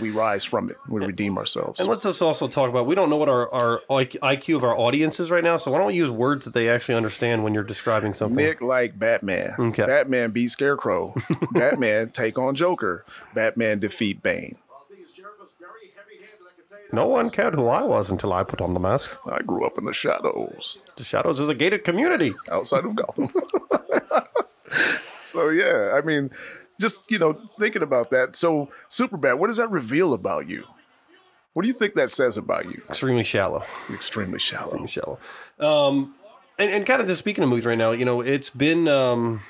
we 0.00 0.10
rise 0.10 0.44
from 0.44 0.70
it. 0.70 0.76
We 0.88 1.04
redeem 1.04 1.38
ourselves. 1.38 1.80
And 1.80 1.88
let's 1.88 2.02
just 2.02 2.20
also 2.22 2.48
talk 2.48 2.68
about 2.68 2.86
we 2.86 2.94
don't 2.94 3.10
know 3.10 3.16
what 3.16 3.28
our, 3.28 3.52
our 3.52 3.82
IQ 3.90 4.56
of 4.56 4.64
our 4.64 4.76
audience 4.76 5.20
is 5.20 5.30
right 5.30 5.44
now, 5.44 5.56
so 5.56 5.70
why 5.70 5.78
don't 5.78 5.88
we 5.88 5.94
use 5.94 6.10
words 6.10 6.44
that 6.44 6.54
they 6.54 6.68
actually 6.68 6.96
understand 6.96 7.44
when 7.44 7.54
you're 7.54 7.64
describing 7.64 8.14
something? 8.14 8.36
Nick 8.36 8.60
like 8.60 8.98
Batman. 8.98 9.54
Okay. 9.58 9.86
Batman 9.86 10.30
beat 10.30 10.48
Scarecrow. 10.50 11.14
Batman 11.52 12.10
take 12.10 12.38
on 12.38 12.54
Joker. 12.54 13.04
Batman 13.34 13.78
defeat 13.78 14.22
Bane. 14.22 14.56
Jericho's 15.14 15.54
very 15.58 15.90
heavy-handed, 15.96 16.46
I 16.46 16.60
can 16.60 16.68
tell 16.68 16.68
you 16.68 16.70
that. 16.70 16.76
No 16.92 17.06
one 17.06 17.30
cared 17.30 17.54
who 17.54 17.68
I 17.68 17.82
was 17.82 18.10
until 18.10 18.32
I 18.32 18.44
put 18.44 18.60
on 18.60 18.74
the 18.74 18.80
mask. 18.80 19.18
I 19.26 19.40
grew 19.40 19.66
up 19.66 19.76
in 19.78 19.84
the 19.84 19.92
shadows 19.92 20.78
The 20.96 21.04
Shadows 21.04 21.38
is 21.40 21.48
a 21.48 21.54
gated 21.54 21.84
community. 21.84 22.32
outside 22.50 22.84
of 22.84 22.94
Gotham. 22.96 23.28
so 25.24 25.48
yeah, 25.50 25.92
I 25.94 26.00
mean, 26.00 26.30
just 26.80 27.10
you 27.10 27.18
know, 27.18 27.32
thinking 27.32 27.82
about 27.82 28.10
that. 28.10 28.36
So 28.36 28.70
Superbad, 28.88 29.38
what 29.38 29.48
does 29.48 29.58
that 29.58 29.70
reveal 29.70 30.14
about 30.14 30.48
you? 30.48 30.64
What 31.52 31.62
do 31.62 31.68
you 31.68 31.74
think 31.74 31.94
that 31.94 32.10
says 32.10 32.36
about 32.36 32.66
you? 32.66 32.80
Extremely 32.88 33.24
shallow. 33.24 33.62
Extremely 33.92 34.38
shallow. 34.38 34.64
Extremely 34.84 34.88
shallow. 34.88 35.18
Um, 35.58 36.14
and, 36.58 36.70
and 36.70 36.86
kind 36.86 37.00
of 37.00 37.08
just 37.08 37.18
speaking 37.18 37.42
of 37.42 37.50
movies 37.50 37.66
right 37.66 37.78
now, 37.78 37.90
you 37.90 38.04
know, 38.04 38.20
it's 38.20 38.50
been 38.50 38.86
um, 38.88 39.40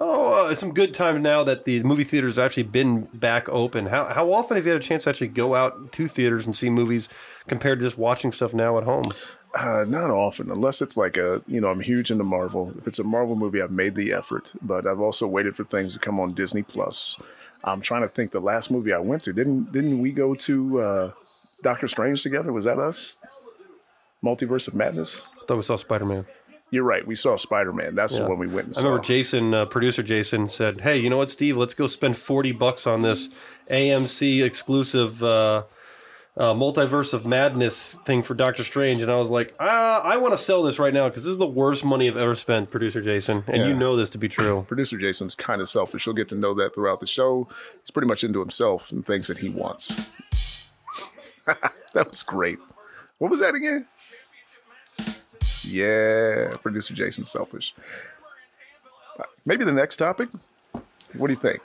oh 0.00 0.48
uh, 0.48 0.54
some 0.54 0.72
good 0.72 0.94
time 0.94 1.22
now 1.22 1.42
that 1.44 1.64
the 1.64 1.82
movie 1.82 2.04
theaters 2.04 2.36
have 2.36 2.46
actually 2.46 2.62
been 2.64 3.02
back 3.14 3.48
open. 3.48 3.86
How 3.86 4.04
how 4.06 4.32
often 4.32 4.56
have 4.56 4.66
you 4.66 4.72
had 4.72 4.80
a 4.80 4.84
chance 4.84 5.04
to 5.04 5.10
actually 5.10 5.28
go 5.28 5.54
out 5.54 5.92
to 5.92 6.08
theaters 6.08 6.46
and 6.46 6.54
see 6.54 6.70
movies 6.70 7.08
compared 7.46 7.78
to 7.80 7.84
just 7.84 7.98
watching 7.98 8.32
stuff 8.32 8.54
now 8.54 8.78
at 8.78 8.84
home? 8.84 9.04
Uh, 9.54 9.84
not 9.88 10.10
often, 10.10 10.50
unless 10.50 10.82
it's 10.82 10.96
like 10.96 11.16
a, 11.16 11.42
you 11.46 11.58
know, 11.58 11.68
I'm 11.68 11.80
huge 11.80 12.10
into 12.10 12.22
Marvel. 12.22 12.74
If 12.78 12.86
it's 12.86 12.98
a 12.98 13.04
Marvel 13.04 13.34
movie, 13.34 13.62
I've 13.62 13.70
made 13.70 13.94
the 13.94 14.12
effort, 14.12 14.52
but 14.60 14.86
I've 14.86 15.00
also 15.00 15.26
waited 15.26 15.56
for 15.56 15.64
things 15.64 15.94
to 15.94 15.98
come 15.98 16.20
on 16.20 16.34
Disney 16.34 16.62
Plus. 16.62 17.16
I'm 17.64 17.80
trying 17.80 18.02
to 18.02 18.08
think. 18.08 18.30
The 18.30 18.40
last 18.40 18.70
movie 18.70 18.92
I 18.92 18.98
went 18.98 19.22
to 19.24 19.32
didn't 19.32 19.72
didn't 19.72 20.00
we 20.00 20.12
go 20.12 20.34
to 20.34 20.80
uh, 20.80 21.12
Doctor 21.62 21.88
Strange 21.88 22.22
together? 22.22 22.52
Was 22.52 22.66
that 22.66 22.78
us? 22.78 23.16
Multiverse 24.22 24.68
of 24.68 24.74
Madness. 24.74 25.26
I 25.40 25.46
thought 25.46 25.56
we 25.56 25.62
saw 25.62 25.76
Spider 25.76 26.04
Man. 26.04 26.26
You're 26.70 26.84
right. 26.84 27.06
We 27.06 27.14
saw 27.14 27.36
Spider 27.36 27.72
Man. 27.72 27.94
That's 27.94 28.18
the 28.18 28.26
one 28.26 28.38
we 28.38 28.46
went 28.46 28.68
and 28.68 28.76
I 28.76 28.82
remember 28.82 29.02
Jason, 29.02 29.54
uh, 29.54 29.64
producer 29.66 30.02
Jason, 30.02 30.48
said, 30.48 30.82
"Hey, 30.82 30.98
you 30.98 31.08
know 31.08 31.16
what, 31.16 31.30
Steve? 31.30 31.56
Let's 31.56 31.74
go 31.74 31.86
spend 31.86 32.16
forty 32.16 32.52
bucks 32.52 32.86
on 32.86 33.02
this 33.02 33.30
AMC 33.70 34.42
exclusive 34.44 35.22
uh, 35.22 35.64
uh, 36.36 36.52
multiverse 36.54 37.14
of 37.14 37.24
madness 37.24 37.94
thing 38.04 38.22
for 38.22 38.34
Doctor 38.34 38.64
Strange." 38.64 39.00
And 39.00 39.10
I 39.10 39.16
was 39.16 39.30
like, 39.30 39.54
uh, 39.58 40.00
"I 40.04 40.18
want 40.18 40.34
to 40.34 40.38
sell 40.38 40.62
this 40.62 40.78
right 40.78 40.92
now 40.92 41.08
because 41.08 41.24
this 41.24 41.30
is 41.30 41.38
the 41.38 41.46
worst 41.46 41.86
money 41.86 42.06
I've 42.06 42.18
ever 42.18 42.34
spent." 42.34 42.70
Producer 42.70 43.00
Jason, 43.00 43.44
and 43.46 43.66
you 43.66 43.74
know 43.74 43.96
this 43.96 44.10
to 44.10 44.18
be 44.18 44.28
true. 44.28 44.64
Producer 44.68 44.98
Jason's 44.98 45.34
kind 45.34 45.62
of 45.62 45.68
selfish. 45.70 46.04
You'll 46.04 46.14
get 46.14 46.28
to 46.28 46.36
know 46.36 46.52
that 46.54 46.74
throughout 46.74 47.00
the 47.00 47.06
show. 47.06 47.48
He's 47.80 47.90
pretty 47.90 48.08
much 48.08 48.22
into 48.24 48.40
himself 48.40 48.92
and 48.92 49.06
things 49.06 49.26
that 49.28 49.38
he 49.38 49.48
wants. 49.48 50.10
that 51.46 52.08
was 52.08 52.22
great. 52.22 52.58
What 53.16 53.30
was 53.30 53.40
that 53.40 53.54
again? 53.54 53.86
Yeah, 55.68 56.50
producer 56.62 56.94
Jason 56.94 57.26
selfish. 57.26 57.74
Maybe 59.44 59.64
the 59.64 59.72
next 59.72 59.96
topic. 59.96 60.28
What 61.14 61.28
do 61.28 61.32
you 61.32 61.38
think? 61.38 61.60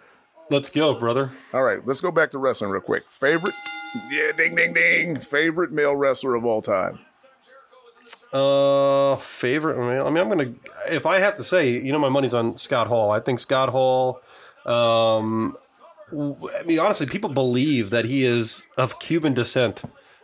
Let's 0.49 0.69
go, 0.69 0.97
brother. 0.97 1.31
All 1.53 1.63
right, 1.63 1.85
let's 1.85 2.01
go 2.01 2.11
back 2.11 2.31
to 2.31 2.37
wrestling 2.37 2.71
real 2.71 2.81
quick. 2.81 3.03
Favorite 3.03 3.55
Yeah, 4.09 4.31
ding, 4.35 4.55
ding, 4.55 4.73
ding. 4.73 5.17
Favorite 5.19 5.71
male 5.71 5.95
wrestler 5.95 6.35
of 6.35 6.45
all 6.45 6.61
time. 6.61 6.99
Uh, 8.31 9.15
favorite. 9.17 9.77
male? 9.77 10.07
I 10.07 10.09
mean, 10.09 10.17
I'm 10.17 10.29
gonna. 10.29 10.53
If 10.87 11.05
I 11.05 11.19
have 11.19 11.35
to 11.37 11.43
say, 11.43 11.69
you 11.69 11.91
know, 11.91 11.99
my 11.99 12.09
money's 12.09 12.33
on 12.33 12.57
Scott 12.57 12.87
Hall. 12.87 13.11
I 13.11 13.19
think 13.19 13.39
Scott 13.39 13.69
Hall. 13.69 14.21
Um, 14.65 15.55
I 16.11 16.63
mean, 16.65 16.79
honestly, 16.79 17.05
people 17.05 17.29
believe 17.29 17.89
that 17.91 18.05
he 18.05 18.25
is 18.25 18.65
of 18.77 18.99
Cuban 18.99 19.33
descent 19.33 19.83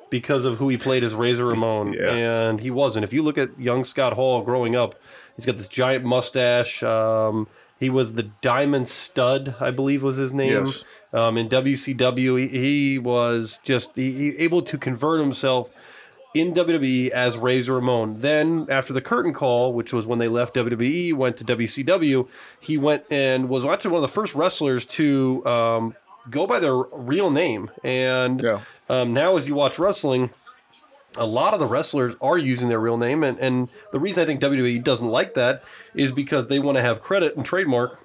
because 0.09 0.45
of 0.45 0.57
who 0.57 0.69
he 0.69 0.77
played 0.77 1.03
as 1.03 1.13
Razor 1.13 1.45
Ramon, 1.53 1.93
Yeah. 1.93 2.13
and 2.13 2.59
he 2.61 2.71
wasn't. 2.71 3.03
If 3.03 3.13
you 3.13 3.21
look 3.21 3.37
at 3.37 3.59
young 3.59 3.83
Scott 3.83 4.13
Hall 4.13 4.41
growing 4.43 4.75
up, 4.75 4.95
he's 5.35 5.45
got 5.45 5.57
this 5.57 5.67
giant 5.67 6.05
mustache. 6.05 6.81
Um, 6.83 7.47
he 7.79 7.89
was 7.89 8.13
the 8.13 8.23
Diamond 8.41 8.89
Stud, 8.89 9.55
I 9.59 9.71
believe, 9.71 10.03
was 10.03 10.17
his 10.17 10.33
name. 10.33 10.49
Yes. 10.51 10.83
Um, 11.13 11.37
in 11.37 11.47
WCW, 11.47 12.37
he, 12.37 12.47
he 12.91 12.99
was 12.99 13.59
just 13.63 13.95
he, 13.95 14.11
he 14.11 14.37
able 14.37 14.61
to 14.63 14.77
convert 14.77 15.21
himself 15.21 15.73
in 16.35 16.53
WWE 16.53 17.09
as 17.09 17.37
Razor 17.37 17.73
Ramon. 17.75 18.19
Then, 18.19 18.67
after 18.69 18.93
the 18.93 19.01
curtain 19.01 19.33
call, 19.33 19.73
which 19.73 19.93
was 19.93 20.05
when 20.05 20.19
they 20.19 20.27
left 20.27 20.53
WWE, 20.55 21.13
went 21.13 21.37
to 21.37 21.45
WCW, 21.45 22.29
he 22.59 22.77
went 22.77 23.03
and 23.09 23.47
was 23.49 23.65
actually 23.65 23.91
one 23.91 23.99
of 24.03 24.09
the 24.09 24.13
first 24.13 24.35
wrestlers 24.35 24.85
to 24.85 25.43
um, 25.45 25.95
go 26.29 26.47
by 26.47 26.59
their 26.59 26.75
real 26.75 27.29
name. 27.31 27.69
And 27.83 28.41
Yeah. 28.41 28.59
um, 28.89 29.13
now, 29.13 29.37
as 29.37 29.47
you 29.47 29.55
watch 29.55 29.77
wrestling, 29.79 30.29
a 31.17 31.25
lot 31.25 31.53
of 31.53 31.59
the 31.59 31.65
wrestlers 31.67 32.15
are 32.21 32.37
using 32.37 32.69
their 32.69 32.79
real 32.79 32.97
name. 32.97 33.23
And, 33.23 33.37
and 33.39 33.67
the 33.91 33.99
reason 33.99 34.21
I 34.23 34.25
think 34.25 34.39
WWE 34.41 34.83
doesn't 34.83 35.09
like 35.09 35.33
that 35.33 35.63
is 35.95 36.11
because 36.11 36.47
they 36.47 36.59
want 36.59 36.77
to 36.77 36.81
have 36.81 37.01
credit 37.01 37.35
and 37.35 37.45
trademark 37.45 37.95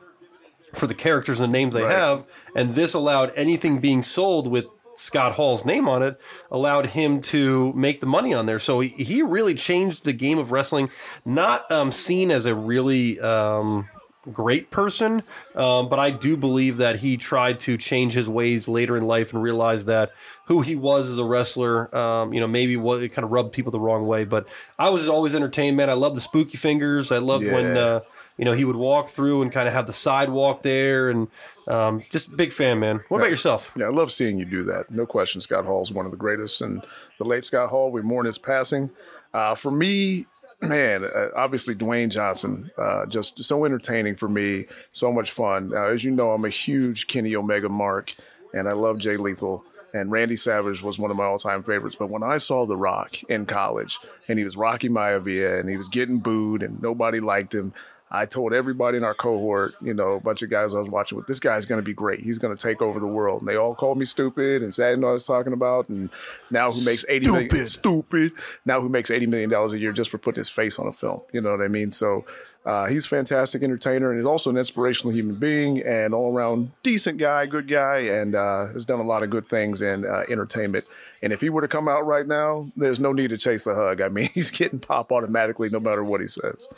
for 0.73 0.87
the 0.87 0.95
characters 0.95 1.39
and 1.39 1.53
the 1.53 1.57
names 1.59 1.75
they 1.75 1.83
Right. 1.83 1.95
have. 1.97 2.25
And 2.57 2.71
this 2.75 2.95
allowed 2.95 3.31
anything 3.37 3.79
being 3.79 4.03
sold 4.03 4.47
with 4.51 4.67
Scott 4.97 5.33
Hall's 5.33 5.65
name 5.65 5.89
on 5.89 6.03
it, 6.03 6.21
allowed 6.51 6.87
him 6.87 7.21
to 7.21 7.73
make 7.75 8.01
the 8.01 8.07
money 8.07 8.33
on 8.33 8.47
there. 8.47 8.59
So 8.61 8.81
he, 8.81 8.89
he 8.89 9.23
really 9.23 9.55
changed 9.55 10.05
the 10.05 10.13
game 10.13 10.39
of 10.39 10.51
wrestling, 10.53 10.89
not 11.25 11.71
um, 11.71 11.93
seen 11.93 12.31
as 12.31 12.47
a 12.47 12.55
really. 12.55 13.21
Um, 13.21 13.89
Great 14.33 14.71
person, 14.71 15.23
um, 15.55 15.89
but 15.89 15.99
I 15.99 16.11
do 16.11 16.37
believe 16.37 16.79
that 16.79 16.97
he 16.97 17.17
tried 17.17 17.61
to 17.61 17.77
change 17.77 18.15
his 18.15 18.29
ways 18.29 18.69
later 18.69 18.97
in 18.97 19.07
life 19.07 19.35
and 19.35 19.43
realized 19.43 19.87
that 19.87 20.13
who 20.47 20.63
he 20.63 20.77
was 20.77 21.11
as 21.11 21.19
a 21.19 21.25
wrestler, 21.25 21.95
um, 21.95 22.33
you 22.33 22.41
know, 22.41 22.47
maybe 22.47 22.77
what 22.77 23.03
it 23.03 23.11
kind 23.11 23.25
of 23.25 23.33
rubbed 23.33 23.53
people 23.53 23.71
the 23.71 23.81
wrong 23.81 24.07
way. 24.07 24.25
But 24.25 24.49
I 24.79 24.89
was 24.91 25.09
always 25.09 25.35
entertained, 25.35 25.77
man. 25.77 25.91
I 25.91 25.95
love 25.95 26.15
the 26.15 26.23
spooky 26.23 26.57
fingers. 26.57 27.13
I 27.13 27.19
loved 27.19 27.45
when 27.47 27.77
uh, 27.77 28.01
you 28.37 28.45
know, 28.45 28.53
he 28.53 28.65
would 28.65 28.77
walk 28.77 29.09
through 29.09 29.43
and 29.43 29.53
kind 29.53 29.69
of 29.69 29.75
have 29.75 29.87
the 29.87 29.93
sidewalk 29.93 30.63
there, 30.63 31.09
and 31.09 31.29
um, 31.69 32.03
just 32.11 32.37
big 32.37 32.53
fan, 32.53 32.81
man. 32.81 33.01
What 33.09 33.19
about 33.19 33.31
yourself? 33.31 33.73
Yeah, 33.77 33.87
I 33.87 33.91
love 33.91 34.11
seeing 34.11 34.39
you 34.39 34.45
do 34.45 34.65
that. 34.65 34.91
No 34.91 35.07
question, 35.07 35.41
Scott 35.41 35.65
Hall 35.67 35.83
is 35.83 35.93
one 35.93 36.05
of 36.05 36.11
the 36.11 36.17
greatest, 36.17 36.61
and 36.61 36.85
the 37.19 37.25
late 37.25 37.45
Scott 37.45 37.71
Hall, 37.71 37.93
we 37.93 38.03
mourn 38.03 38.27
his 38.27 38.39
passing. 38.39 38.91
Uh, 39.33 39.55
for 39.55 39.71
me, 39.71 40.27
man, 40.69 41.05
uh, 41.05 41.29
obviously 41.37 41.75
Dwayne 41.75 42.11
Johnson, 42.11 42.71
uh, 42.77 43.07
just 43.07 43.43
so 43.45 43.65
entertaining 43.65 44.15
for 44.15 44.29
me, 44.29 44.67
so 44.93 45.13
much 45.13 45.31
fun. 45.31 45.73
Uh, 45.75 45.85
as 45.85 46.05
you 46.05 46.11
know, 46.11 46.33
I'm 46.33 46.45
a 46.45 46.51
huge 46.51 47.07
Kenny 47.07 47.35
Omega 47.37 47.69
mark, 47.69 48.15
and 48.53 48.69
I 48.69 48.73
love 48.73 48.99
Jay 48.99 49.17
Lethal. 49.17 49.65
And 49.93 50.11
Randy 50.11 50.35
Savage 50.35 50.83
was 50.83 50.99
one 50.99 51.13
of 51.13 51.17
my 51.17 51.23
all-time 51.25 51.63
favorites. 51.63 51.95
But 51.95 52.11
when 52.11 52.25
I 52.25 52.39
saw 52.39 52.67
The 52.67 52.77
Rock 52.77 53.23
in 53.29 53.47
college, 53.47 54.01
and 54.27 54.41
he 54.41 54.45
was 54.45 54.57
Rocky 54.57 54.89
Maivia, 54.89 55.61
and 55.61 55.71
he 55.71 55.77
was 55.77 55.89
getting 55.89 56.19
booed, 56.19 56.65
and 56.65 56.83
nobody 56.83 57.21
liked 57.21 57.55
him, 57.55 57.73
I 58.15 58.27
told 58.27 58.53
everybody 58.53 58.97
in 58.97 59.03
our 59.03 59.13
cohort, 59.13 59.75
you 59.83 59.93
know, 59.93 60.13
a 60.13 60.21
bunch 60.21 60.43
of 60.43 60.49
guys 60.49 60.73
I 60.73 60.79
was 60.79 60.89
watching 60.89 61.19
with, 61.19 61.27
this 61.27 61.41
guy's 61.41 61.67
going 61.67 61.81
to 61.81 61.85
be 61.85 61.93
great. 61.93 62.21
He's 62.21 62.39
going 62.39 62.57
to 62.57 62.63
take 62.63 62.81
over 62.81 63.01
the 63.01 63.09
world. 63.09 63.41
And 63.41 63.49
they 63.49 63.57
all 63.57 63.75
called 63.75 63.99
me 63.99 64.05
stupid 64.05 64.63
and 64.63 64.73
didn't 64.73 65.01
know 65.01 65.09
I 65.09 65.13
was 65.13 65.27
talking 65.27 65.53
about. 65.53 65.89
And 65.89 66.11
now 66.49 66.71
who 66.71 66.85
makes 66.85 67.05
eighty 67.09 67.27
million? 67.29 67.67
Stupid. 67.67 68.33
Now 68.65 68.81
who 68.81 68.89
makes 68.89 69.11
$80 69.11 69.27
million 69.27 69.53
a 69.53 69.77
year 69.77 69.93
just 69.93 70.13
for 70.13 70.19
putting 70.19 70.41
his 70.41 70.49
face 70.49 70.79
on 70.79 70.87
a 70.87 70.93
film? 70.93 71.23
You 71.33 71.41
know 71.41 71.51
what 71.51 71.61
I 71.61 71.67
mean? 71.67 71.91
So 71.91 72.25
uh, 72.65 72.87
he's 72.87 73.05
a 73.05 73.09
fantastic 73.09 73.65
entertainer 73.65 74.11
and 74.11 74.19
he's 74.19 74.27
also 74.27 74.49
an 74.49 74.57
inspirational 74.57 75.13
human 75.13 75.35
being 75.35 75.83
and 75.83 76.15
all 76.15 76.33
around 76.33 76.71
decent 76.85 77.19
guy, 77.19 77.47
good 77.47 77.67
guy, 77.67 77.99
and 77.99 78.37
uh, 78.37 78.67
has 78.67 78.85
done 78.85 79.01
a 79.01 79.05
lot 79.05 79.25
of 79.25 79.31
good 79.31 79.47
things 79.47 79.83
in 79.83 80.07
uh, 80.07 80.23
entertainment. 80.29 80.85
And 81.21 81.33
if 81.33 81.41
he 81.41 81.51
were 81.51 81.63
to 81.63 81.69
come 81.69 81.89
out 81.89 82.07
right 82.07 82.27
now, 82.27 82.71
there's 82.77 83.01
no 83.01 83.13
need 83.13 83.31
to 83.31 83.39
chase 83.39 83.65
the 83.65 83.75
hug. 83.75 84.01
I 84.01 84.09
mean, 84.09 84.29
he's 84.35 84.53
getting 84.53 84.79
pop 84.79 85.11
automatically 85.11 85.69
no 85.69 85.81
matter 85.81 86.05
what 86.05 86.21
he 86.21 86.29
says. 86.29 86.69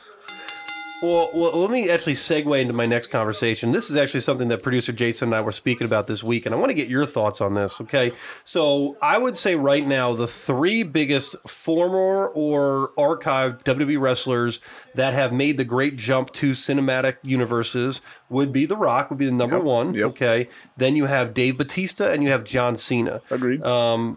Well, 1.02 1.28
well, 1.34 1.52
let 1.60 1.70
me 1.70 1.90
actually 1.90 2.14
segue 2.14 2.58
into 2.58 2.72
my 2.72 2.86
next 2.86 3.08
conversation. 3.08 3.70
This 3.70 3.90
is 3.90 3.96
actually 3.96 4.20
something 4.20 4.48
that 4.48 4.62
producer 4.62 4.92
Jason 4.92 5.28
and 5.28 5.34
I 5.34 5.42
were 5.42 5.52
speaking 5.52 5.84
about 5.84 6.06
this 6.06 6.24
week, 6.24 6.46
and 6.46 6.54
I 6.54 6.58
want 6.58 6.70
to 6.70 6.74
get 6.74 6.88
your 6.88 7.04
thoughts 7.04 7.42
on 7.42 7.52
this. 7.52 7.82
Okay, 7.82 8.12
so 8.44 8.96
I 9.02 9.18
would 9.18 9.36
say 9.36 9.56
right 9.56 9.86
now 9.86 10.14
the 10.14 10.26
three 10.26 10.82
biggest 10.84 11.36
former 11.46 12.28
or 12.28 12.92
archived 12.96 13.62
WWE 13.64 14.00
wrestlers 14.00 14.60
that 14.94 15.12
have 15.12 15.34
made 15.34 15.58
the 15.58 15.64
great 15.66 15.96
jump 15.96 16.32
to 16.32 16.52
cinematic 16.52 17.18
universes 17.22 18.00
would 18.30 18.50
be 18.50 18.64
The 18.64 18.76
Rock, 18.78 19.10
would 19.10 19.18
be 19.18 19.26
the 19.26 19.32
number 19.32 19.56
Yep, 19.56 19.64
one. 19.64 19.92
yep. 19.94 20.06
Okay, 20.08 20.48
then 20.78 20.96
you 20.96 21.04
have 21.04 21.34
Dave 21.34 21.58
Batista 21.58 22.10
and 22.10 22.22
you 22.22 22.30
have 22.30 22.42
John 22.42 22.78
Cena. 22.78 23.20
Agreed. 23.30 23.62
Um, 23.62 24.16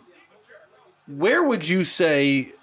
where 1.08 1.44
would 1.44 1.68
you 1.68 1.84
say, 1.84 2.54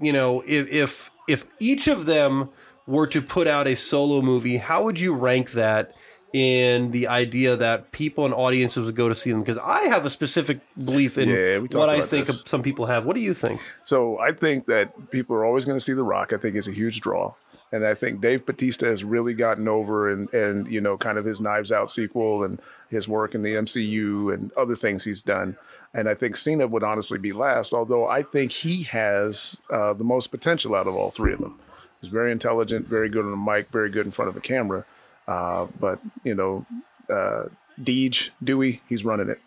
you 0.00 0.12
know, 0.12 0.44
if 0.46 0.68
if 0.68 1.10
if 1.26 1.46
each 1.58 1.88
of 1.88 2.06
them 2.06 2.50
were 2.86 3.06
to 3.08 3.22
put 3.22 3.46
out 3.46 3.66
a 3.66 3.74
solo 3.76 4.20
movie, 4.22 4.58
how 4.58 4.84
would 4.84 5.00
you 5.00 5.14
rank 5.14 5.52
that 5.52 5.94
in 6.32 6.90
the 6.90 7.06
idea 7.06 7.54
that 7.56 7.92
people 7.92 8.24
and 8.24 8.34
audiences 8.34 8.84
would 8.84 8.96
go 8.96 9.08
to 9.08 9.14
see 9.14 9.30
them? 9.30 9.40
Because 9.40 9.58
I 9.58 9.84
have 9.84 10.04
a 10.04 10.10
specific 10.10 10.60
belief 10.76 11.16
in 11.16 11.28
Yeah, 11.28 11.58
what 11.78 11.88
I 11.88 12.00
think 12.00 12.26
this. 12.26 12.42
some 12.44 12.62
people 12.62 12.86
have. 12.86 13.04
What 13.06 13.14
do 13.14 13.20
you 13.20 13.34
think? 13.34 13.60
So 13.84 14.18
I 14.18 14.32
think 14.32 14.66
that 14.66 15.10
people 15.10 15.36
are 15.36 15.44
always 15.44 15.64
going 15.64 15.78
to 15.78 15.84
see 15.84 15.92
The 15.92 16.02
Rock. 16.02 16.32
I 16.32 16.36
think 16.36 16.56
it's 16.56 16.68
a 16.68 16.72
huge 16.72 17.00
draw. 17.00 17.34
And 17.72 17.84
I 17.84 17.94
think 17.94 18.20
Dave 18.20 18.46
Batista 18.46 18.86
has 18.86 19.02
really 19.02 19.34
gotten 19.34 19.66
over 19.66 20.08
and, 20.08 20.32
and 20.32 20.68
you 20.68 20.80
know, 20.80 20.96
kind 20.96 21.18
of 21.18 21.24
his 21.24 21.40
Knives 21.40 21.72
Out 21.72 21.90
sequel 21.90 22.44
and 22.44 22.60
his 22.88 23.08
work 23.08 23.34
in 23.34 23.42
the 23.42 23.54
MCU 23.54 24.32
and 24.32 24.52
other 24.52 24.76
things 24.76 25.04
he's 25.04 25.22
done. 25.22 25.56
And 25.92 26.08
I 26.08 26.14
think 26.14 26.36
Cena 26.36 26.66
would 26.68 26.84
honestly 26.84 27.18
be 27.18 27.32
last, 27.32 27.72
although 27.72 28.06
I 28.08 28.22
think 28.22 28.52
he 28.52 28.84
has 28.84 29.60
uh, 29.70 29.92
the 29.92 30.04
most 30.04 30.28
potential 30.28 30.74
out 30.74 30.86
of 30.86 30.94
all 30.94 31.10
three 31.10 31.32
of 31.32 31.40
them. 31.40 31.58
He's 32.04 32.12
very 32.12 32.32
intelligent, 32.32 32.86
very 32.86 33.08
good 33.08 33.24
on 33.24 33.30
the 33.30 33.36
mic, 33.38 33.70
very 33.70 33.88
good 33.88 34.04
in 34.04 34.12
front 34.12 34.28
of 34.28 34.36
a 34.36 34.40
camera. 34.40 34.84
Uh, 35.26 35.68
but, 35.80 36.00
you 36.22 36.34
know, 36.34 36.66
uh, 37.08 37.44
Deej, 37.80 38.28
Dewey, 38.42 38.82
he's 38.88 39.06
running 39.06 39.30
it. 39.30 39.40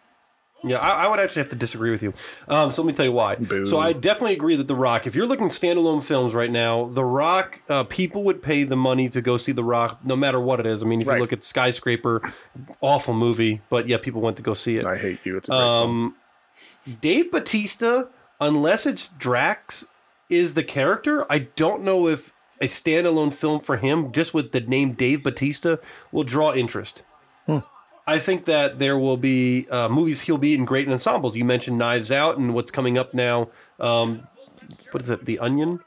Yeah, 0.64 0.78
I, 0.80 1.06
I 1.06 1.08
would 1.08 1.20
actually 1.20 1.44
have 1.44 1.52
to 1.52 1.56
disagree 1.56 1.92
with 1.92 2.02
you. 2.02 2.16
Um, 2.48 2.72
so 2.72 2.82
let 2.82 2.88
me 2.88 2.94
tell 2.94 3.06
you 3.06 3.12
why. 3.12 3.36
Boo. 3.36 3.68
So 3.68 3.80
I 3.80 3.94
definitely 3.94 4.34
agree 4.34 4.56
that 4.56 4.64
The 4.68 4.76
Rock, 4.76 5.06
if 5.06 5.16
you're 5.16 5.28
looking 5.28 5.46
at 5.46 5.52
standalone 5.52 6.04
films 6.04 6.34
right 6.34 6.50
now, 6.50 6.86
The 6.88 7.06
Rock, 7.06 7.62
uh, 7.70 7.84
people 7.84 8.24
would 8.24 8.42
pay 8.42 8.64
the 8.64 8.76
money 8.76 9.08
to 9.10 9.22
go 9.22 9.38
see 9.38 9.52
The 9.52 9.64
Rock, 9.64 10.00
no 10.04 10.16
matter 10.16 10.40
what 10.40 10.60
it 10.60 10.66
is. 10.66 10.82
I 10.82 10.88
mean, 10.88 11.00
if 11.02 11.08
Right. 11.08 11.18
you 11.18 11.22
look 11.22 11.32
at 11.32 11.44
Skyscraper, 11.44 12.24
awful 12.82 13.14
movie, 13.14 13.62
but 13.70 13.88
yeah, 13.88 13.98
people 13.98 14.20
went 14.20 14.36
to 14.38 14.44
go 14.44 14.56
see 14.56 14.78
it. 14.78 14.84
I 14.84 14.98
hate 14.98 15.20
you. 15.24 15.38
It's 15.38 15.48
a 15.48 15.52
great 15.52 15.60
film. 15.60 16.16
Dave 17.02 17.32
Batista, 17.32 18.06
unless 18.42 18.88
it's 18.88 19.10
Drax, 19.10 19.86
is 20.28 20.56
the 20.56 20.64
character. 20.64 21.32
I 21.32 21.40
don't 21.40 21.84
know 21.84 22.08
if 22.08 22.34
a 22.62 22.66
standalone 22.66 23.34
film 23.34 23.60
for 23.60 23.78
him, 23.78 24.12
just 24.12 24.34
with 24.34 24.52
the 24.52 24.62
name 24.62 24.94
Dave 24.94 25.24
Batista, 25.24 25.78
will 26.12 26.24
draw 26.24 26.54
interest. 26.54 27.04
I 28.08 28.20
think 28.20 28.46
that 28.46 28.80
there 28.80 28.98
will 28.98 29.18
be 29.18 29.68
uh, 29.70 29.90
movies 29.90 30.22
he'll 30.22 30.38
be 30.38 30.56
in 30.56 30.64
great 30.64 30.88
ensembles. 30.88 31.36
You 31.36 31.44
mentioned 31.44 31.78
Knives 31.78 32.12
Out 32.12 32.38
and 32.38 32.54
what's 32.54 32.72
coming 32.72 32.98
up 32.98 33.14
now. 33.14 33.50
Um, 33.80 34.28
what 34.92 35.04
is 35.04 35.10
it? 35.10 35.26
The 35.26 35.40
Onion. 35.40 35.82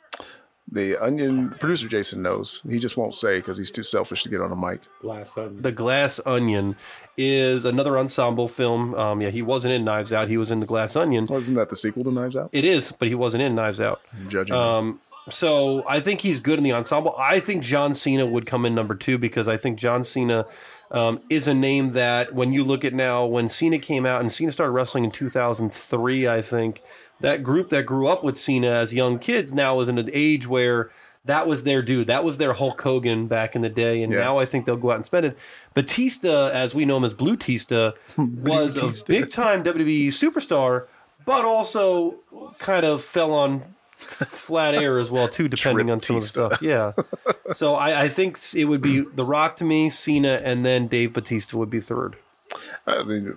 The 0.73 0.97
Onion 0.97 1.51
producer 1.51 1.89
Jason 1.89 2.23
knows. 2.23 2.63
He 2.69 2.79
just 2.79 2.97
won't 2.97 3.15
say 3.15 3.39
because 3.39 3.59
he's 3.59 3.71
too 3.71 3.83
selfish 3.83 4.23
to 4.23 4.29
get 4.29 4.41
on 4.41 4.53
a 4.53 4.57
mic. 4.57 4.83
Glass 5.01 5.37
Onion. 5.37 5.63
The 5.63 5.73
Glass 5.73 6.21
Onion 6.25 6.77
is 7.17 7.65
another 7.65 7.99
ensemble 7.99 8.47
film. 8.47 8.95
Um, 8.95 9.21
yeah, 9.21 9.31
he 9.31 9.43
wasn't 9.43 9.75
in 9.75 9.85
Knives 9.85 10.13
Out. 10.13 10.29
He 10.29 10.37
was 10.37 10.51
in 10.51 10.61
The 10.61 10.67
Glass 10.67 10.95
Onion. 10.95 11.27
Wasn't 11.29 11.57
that 11.57 11.69
the 11.71 11.77
sequel 11.77 12.05
to 12.05 12.13
Knives 12.13 12.37
Out? 12.37 12.51
It 12.53 12.65
is, 12.65 12.93
but 12.93 13.09
he 13.09 13.15
wasn't 13.15 13.43
in 13.43 13.55
Knives 13.55 13.81
Out. 13.81 14.01
Judging. 14.29 14.55
Um, 14.55 15.01
so 15.29 15.85
I 15.89 16.01
think 16.01 16.21
he's 16.21 16.41
good 16.41 16.59
in 16.59 16.65
the 16.65 16.73
ensemble. 16.73 17.15
I 17.19 17.41
think 17.41 17.63
John 17.63 17.95
Cena 17.95 18.27
would 18.27 18.47
come 18.47 18.65
in 18.65 18.75
number 18.75 18.95
two 18.95 19.19
because 19.19 19.49
I 19.49 19.57
think 19.57 19.79
John 19.79 20.05
Cena 20.05 20.47
um, 20.91 21.21
is 21.29 21.47
a 21.47 21.55
name 21.55 21.93
that 21.93 22.35
when 22.35 22.53
you 22.53 22.65
look 22.65 22.85
at 22.85 22.95
now, 22.95 23.27
when 23.27 23.49
Cena 23.49 23.79
came 23.79 24.07
out 24.07 24.21
and 24.21 24.33
Cena 24.33 24.53
started 24.53 24.73
wrestling 24.73 25.05
in 25.05 25.11
2003, 25.11 26.29
I 26.29 26.43
think 26.43 26.83
that 27.21 27.43
group 27.43 27.69
that 27.71 27.87
grew 27.87 28.07
up 28.07 28.25
with 28.25 28.37
Cena 28.39 28.69
as 28.71 28.95
young 28.95 29.19
kids 29.19 29.53
now 29.53 29.81
is 29.81 29.89
in 29.89 29.99
an 29.99 30.11
age 30.13 30.47
where 30.47 30.91
that 31.27 31.47
was 31.47 31.65
their 31.65 31.83
dude. 31.83 32.07
That 32.07 32.25
was 32.25 32.39
their 32.39 32.55
Hulk 32.55 32.81
Hogan 32.81 33.27
back 33.27 33.55
in 33.55 33.61
the 33.63 33.69
day. 33.69 34.03
And 34.03 34.13
Yeah. 34.13 34.21
now 34.21 34.39
I 34.39 34.47
think 34.47 34.65
they'll 34.65 34.77
go 34.79 34.91
out 34.91 34.97
and 34.97 35.05
spend 35.05 35.27
it. 35.27 35.39
Batista, 35.75 36.51
as 36.51 36.75
we 36.75 36.85
know 36.87 36.97
him 36.97 37.05
as 37.05 37.13
Blue 37.15 37.37
Tista, 37.37 37.95
was 38.17 38.79
a 38.83 39.05
big 39.07 39.31
time 39.31 39.63
WWE 39.63 40.09
superstar, 40.09 40.87
but 41.27 41.45
also 41.45 42.15
kind 42.59 42.87
of 42.87 43.03
fell 43.05 43.33
on 43.33 43.65
flat 43.97 44.75
air 44.75 44.99
as 44.99 45.11
well 45.11 45.29
too, 45.29 45.47
depending 45.47 45.91
on 45.91 46.01
some 46.01 46.17
of 46.17 46.23
the 46.23 46.29
stuff. 46.29 46.63
Yeah. 46.63 46.93
So 47.53 47.75
I, 47.75 48.05
I 48.05 48.09
think 48.09 48.39
it 48.57 48.65
would 48.65 48.81
be 48.81 49.03
The 49.03 49.25
Rock 49.25 49.57
to 49.57 49.65
me, 49.65 49.91
Cena, 49.91 50.41
and 50.43 50.65
then 50.65 50.87
Dave 50.87 51.13
Batista 51.13 51.59
would 51.59 51.69
be 51.71 51.81
third. 51.81 52.17
I 52.87 53.03
mean, 53.03 53.37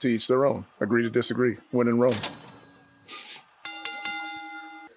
To 0.00 0.08
each 0.08 0.28
their 0.28 0.44
own. 0.44 0.66
Agree 0.80 1.02
to 1.02 1.08
disagree. 1.08 1.56
Win 1.72 1.88
in 1.88 1.98
Rome. 1.98 2.12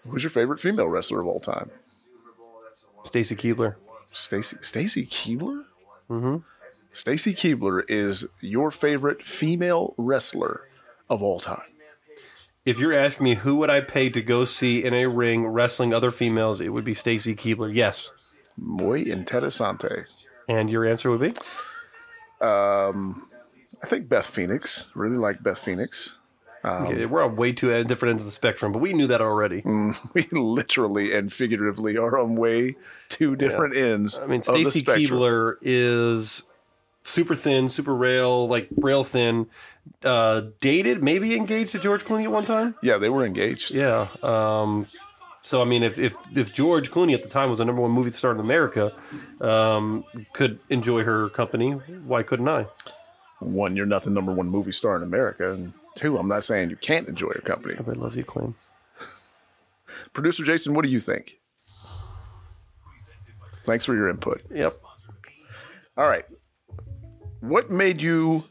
Who's 0.09 0.23
your 0.23 0.29
favorite 0.29 0.59
female 0.59 0.87
wrestler 0.87 1.21
of 1.21 1.27
all 1.27 1.39
time? 1.39 1.71
Stacy 3.03 3.35
Keibler. 3.35 3.75
Stacy 4.05 4.57
Stacy 4.61 5.05
Keibler. 5.05 5.65
Mm-hmm. 6.09 6.37
Stacy 6.91 7.33
Keibler 7.33 7.83
is 7.87 8.27
your 8.41 8.71
favorite 8.71 9.21
female 9.21 9.93
wrestler 9.97 10.67
of 11.09 11.21
all 11.21 11.39
time. 11.39 11.61
If 12.65 12.79
you're 12.79 12.93
asking 12.93 13.23
me 13.23 13.35
who 13.35 13.57
would 13.57 13.69
I 13.69 13.81
pay 13.81 14.09
to 14.09 14.21
go 14.21 14.43
see 14.43 14.83
in 14.83 14.93
a 14.93 15.05
ring 15.05 15.45
wrestling 15.45 15.93
other 15.93 16.09
females, 16.09 16.61
it 16.61 16.69
would 16.69 16.83
be 16.83 16.95
Stacy 16.95 17.35
Keibler. 17.35 17.73
Yes. 17.73 18.35
Muy 18.57 19.03
interesante. 19.05 20.09
And 20.47 20.69
your 20.69 20.85
answer 20.85 21.11
would 21.11 21.21
be? 21.21 21.33
Um, 22.45 23.27
I 23.83 23.87
think 23.87 24.09
Beth 24.09 24.25
Phoenix. 24.25 24.89
Really 24.95 25.17
like 25.17 25.43
Beth 25.43 25.59
Phoenix. 25.59 26.15
Okay, 26.65 27.05
we're 27.05 27.23
on 27.23 27.35
way 27.35 27.51
too 27.51 27.71
uh, 27.71 27.83
different 27.83 28.11
ends 28.11 28.23
of 28.23 28.27
the 28.27 28.31
spectrum, 28.31 28.71
but 28.71 28.79
we 28.79 28.93
knew 28.93 29.07
that 29.07 29.21
already. 29.21 29.63
We 30.13 30.23
literally 30.31 31.13
and 31.15 31.31
figuratively 31.31 31.97
are 31.97 32.17
on 32.17 32.35
way 32.35 32.75
two 33.09 33.35
different 33.35 33.75
ends. 33.75 34.19
I 34.19 34.25
mean, 34.25 34.41
Stacy. 34.41 34.81
Keibler 34.83 35.55
is 35.61 36.43
super 37.03 37.35
thin, 37.35 37.69
super 37.69 37.93
rail, 37.93 38.47
like 38.47 38.67
rail 38.77 39.03
thin. 39.03 39.47
Uh, 40.03 40.43
dated, 40.59 41.03
maybe 41.03 41.35
engaged 41.35 41.71
to 41.71 41.79
George 41.79 42.03
Clooney 42.03 42.23
at 42.23 42.31
one 42.31 42.45
time. 42.45 42.75
Yeah, 42.81 42.97
they 42.97 43.09
were 43.09 43.25
engaged. 43.25 43.73
Yeah. 43.73 44.07
Um, 44.23 44.87
so 45.41 45.61
I 45.61 45.65
mean, 45.65 45.83
if, 45.83 45.99
if 45.99 46.15
if 46.35 46.51
George 46.53 46.89
Clooney 46.89 47.13
at 47.13 47.21
the 47.21 47.29
time 47.29 47.49
was 47.51 47.59
the 47.59 47.65
number 47.65 47.81
one 47.81 47.91
movie 47.91 48.11
star 48.11 48.31
in 48.31 48.39
America, 48.39 48.91
um, 49.41 50.03
could 50.33 50.59
enjoy 50.69 51.03
her 51.03 51.29
company, 51.29 51.71
why 51.71 52.23
couldn't 52.23 52.49
I? 52.49 52.65
One, 53.39 53.75
you're 53.75 53.85
not 53.85 54.03
the 54.03 54.09
number 54.09 54.33
one 54.33 54.49
movie 54.49 54.71
star 54.71 54.95
in 54.95 55.03
America, 55.03 55.53
and 55.53 55.73
two, 55.95 56.17
I'm 56.17 56.27
not 56.27 56.43
saying 56.43 56.69
you 56.69 56.75
can't 56.75 57.07
enjoy 57.07 57.31
your 57.33 57.41
company. 57.41 57.73
Everybody 57.73 57.99
loves 57.99 58.15
you, 58.15 58.23
claim. 58.23 58.55
Producer 60.13 60.43
Jason, 60.43 60.73
what 60.73 60.85
do 60.85 60.91
you 60.91 60.99
think? 60.99 61.39
Thanks 63.63 63.85
for 63.85 63.95
your 63.95 64.09
input. 64.09 64.43
Yep. 64.51 64.73
All 65.97 66.07
right, 66.07 66.25
what 67.39 67.71
made 67.71 68.01
you? 68.01 68.43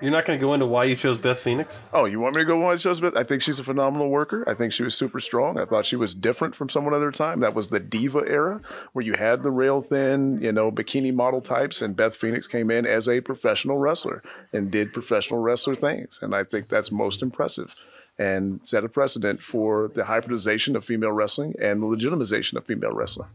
You're 0.00 0.10
not 0.10 0.24
going 0.24 0.38
to 0.38 0.44
go 0.44 0.54
into 0.54 0.66
why 0.66 0.84
you 0.84 0.96
chose 0.96 1.18
Beth 1.18 1.38
Phoenix. 1.38 1.82
Oh, 1.92 2.04
you 2.04 2.20
want 2.20 2.36
me 2.36 2.42
to 2.42 2.44
go 2.44 2.58
why 2.58 2.72
I 2.72 2.76
chose 2.76 3.00
Beth? 3.00 3.16
I 3.16 3.22
think 3.22 3.42
she's 3.42 3.58
a 3.58 3.64
phenomenal 3.64 4.10
worker. 4.10 4.44
I 4.46 4.54
think 4.54 4.72
she 4.72 4.82
was 4.82 4.94
super 4.94 5.20
strong. 5.20 5.58
I 5.58 5.64
thought 5.64 5.84
she 5.86 5.96
was 5.96 6.14
different 6.14 6.54
from 6.54 6.68
someone 6.68 6.94
other 6.94 7.10
time. 7.10 7.40
That 7.40 7.54
was 7.54 7.68
the 7.68 7.80
diva 7.80 8.24
era 8.26 8.60
where 8.92 9.04
you 9.04 9.14
had 9.14 9.42
the 9.42 9.50
rail 9.50 9.80
thin, 9.80 10.40
you 10.42 10.52
know, 10.52 10.70
bikini 10.70 11.12
model 11.14 11.40
types, 11.40 11.80
and 11.80 11.96
Beth 11.96 12.14
Phoenix 12.14 12.46
came 12.46 12.70
in 12.70 12.86
as 12.86 13.08
a 13.08 13.20
professional 13.20 13.78
wrestler 13.78 14.22
and 14.52 14.70
did 14.70 14.92
professional 14.92 15.40
wrestler 15.40 15.74
things. 15.74 16.18
And 16.20 16.34
I 16.34 16.44
think 16.44 16.68
that's 16.68 16.92
most 16.92 17.22
impressive 17.22 17.74
and 18.18 18.64
set 18.64 18.84
a 18.84 18.88
precedent 18.88 19.40
for 19.40 19.88
the 19.88 20.04
hybridization 20.04 20.76
of 20.76 20.84
female 20.84 21.12
wrestling 21.12 21.54
and 21.60 21.82
the 21.82 21.86
legitimization 21.86 22.54
of 22.54 22.66
female 22.66 22.92
wrestling. 22.92 23.28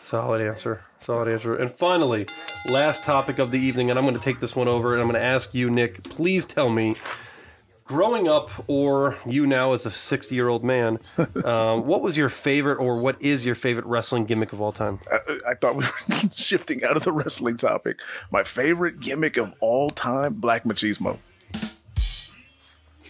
Solid 0.00 0.40
answer. 0.40 0.82
Solid 1.00 1.28
answer. 1.28 1.54
And 1.56 1.70
finally, 1.70 2.26
last 2.68 3.04
topic 3.04 3.38
of 3.38 3.50
the 3.50 3.58
evening, 3.58 3.90
and 3.90 3.98
I'm 3.98 4.04
going 4.04 4.14
to 4.16 4.20
take 4.20 4.40
this 4.40 4.54
one 4.54 4.68
over 4.68 4.92
and 4.92 5.00
I'm 5.00 5.08
going 5.08 5.20
to 5.20 5.26
ask 5.26 5.54
you, 5.54 5.70
Nick, 5.70 6.02
please 6.04 6.44
tell 6.44 6.68
me, 6.68 6.96
growing 7.84 8.28
up, 8.28 8.50
or 8.66 9.16
you 9.26 9.46
now 9.46 9.72
as 9.72 9.86
a 9.86 9.90
60 9.90 10.34
year 10.34 10.48
old 10.48 10.62
man, 10.62 10.98
um, 11.44 11.86
what 11.86 12.02
was 12.02 12.16
your 12.16 12.28
favorite 12.28 12.76
or 12.76 13.02
what 13.02 13.20
is 13.20 13.46
your 13.46 13.54
favorite 13.54 13.86
wrestling 13.86 14.26
gimmick 14.26 14.52
of 14.52 14.60
all 14.60 14.72
time? 14.72 15.00
I, 15.10 15.38
I 15.50 15.54
thought 15.54 15.74
we 15.74 15.84
were 15.84 16.30
shifting 16.34 16.84
out 16.84 16.96
of 16.96 17.04
the 17.04 17.12
wrestling 17.12 17.56
topic. 17.56 17.98
My 18.30 18.42
favorite 18.44 19.00
gimmick 19.00 19.36
of 19.36 19.54
all 19.60 19.90
time, 19.90 20.34
Black 20.34 20.64
Machismo. 20.64 21.18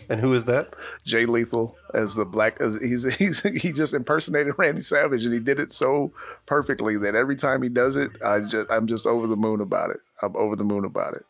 And 0.08 0.20
who 0.20 0.32
is 0.32 0.46
that? 0.46 0.74
Jay 1.04 1.26
Lethal 1.26 1.76
as 1.92 2.14
the 2.14 2.24
black 2.24 2.60
as 2.60 2.76
he's 2.76 3.04
he's 3.18 3.42
he 3.42 3.72
just 3.72 3.94
impersonated 3.94 4.54
Randy 4.56 4.80
Savage 4.80 5.24
and 5.24 5.34
he 5.34 5.40
did 5.40 5.60
it 5.60 5.70
so 5.70 6.12
perfectly 6.46 6.96
that 6.98 7.14
every 7.14 7.36
time 7.36 7.62
he 7.62 7.68
does 7.68 7.96
it, 7.96 8.10
I 8.22 8.40
just 8.40 8.70
I'm 8.70 8.86
just 8.86 9.06
over 9.06 9.26
the 9.26 9.36
moon 9.36 9.60
about 9.60 9.90
it. 9.90 10.00
I'm 10.22 10.36
over 10.36 10.56
the 10.56 10.64
moon 10.64 10.84
about 10.84 11.14
it. 11.14 11.26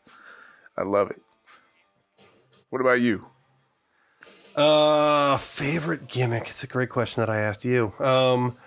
I 0.77 0.83
love 0.83 1.11
it. 1.11 1.21
What 2.69 2.81
about 2.81 3.01
you? 3.01 3.25
Uh, 4.55 5.37
favorite 5.37 6.07
gimmick. 6.07 6.47
It's 6.49 6.63
a 6.63 6.67
great 6.67 6.89
question 6.89 7.21
that 7.21 7.29
I 7.29 7.39
asked 7.39 7.65
you. 7.65 7.93
Um, 7.99 8.57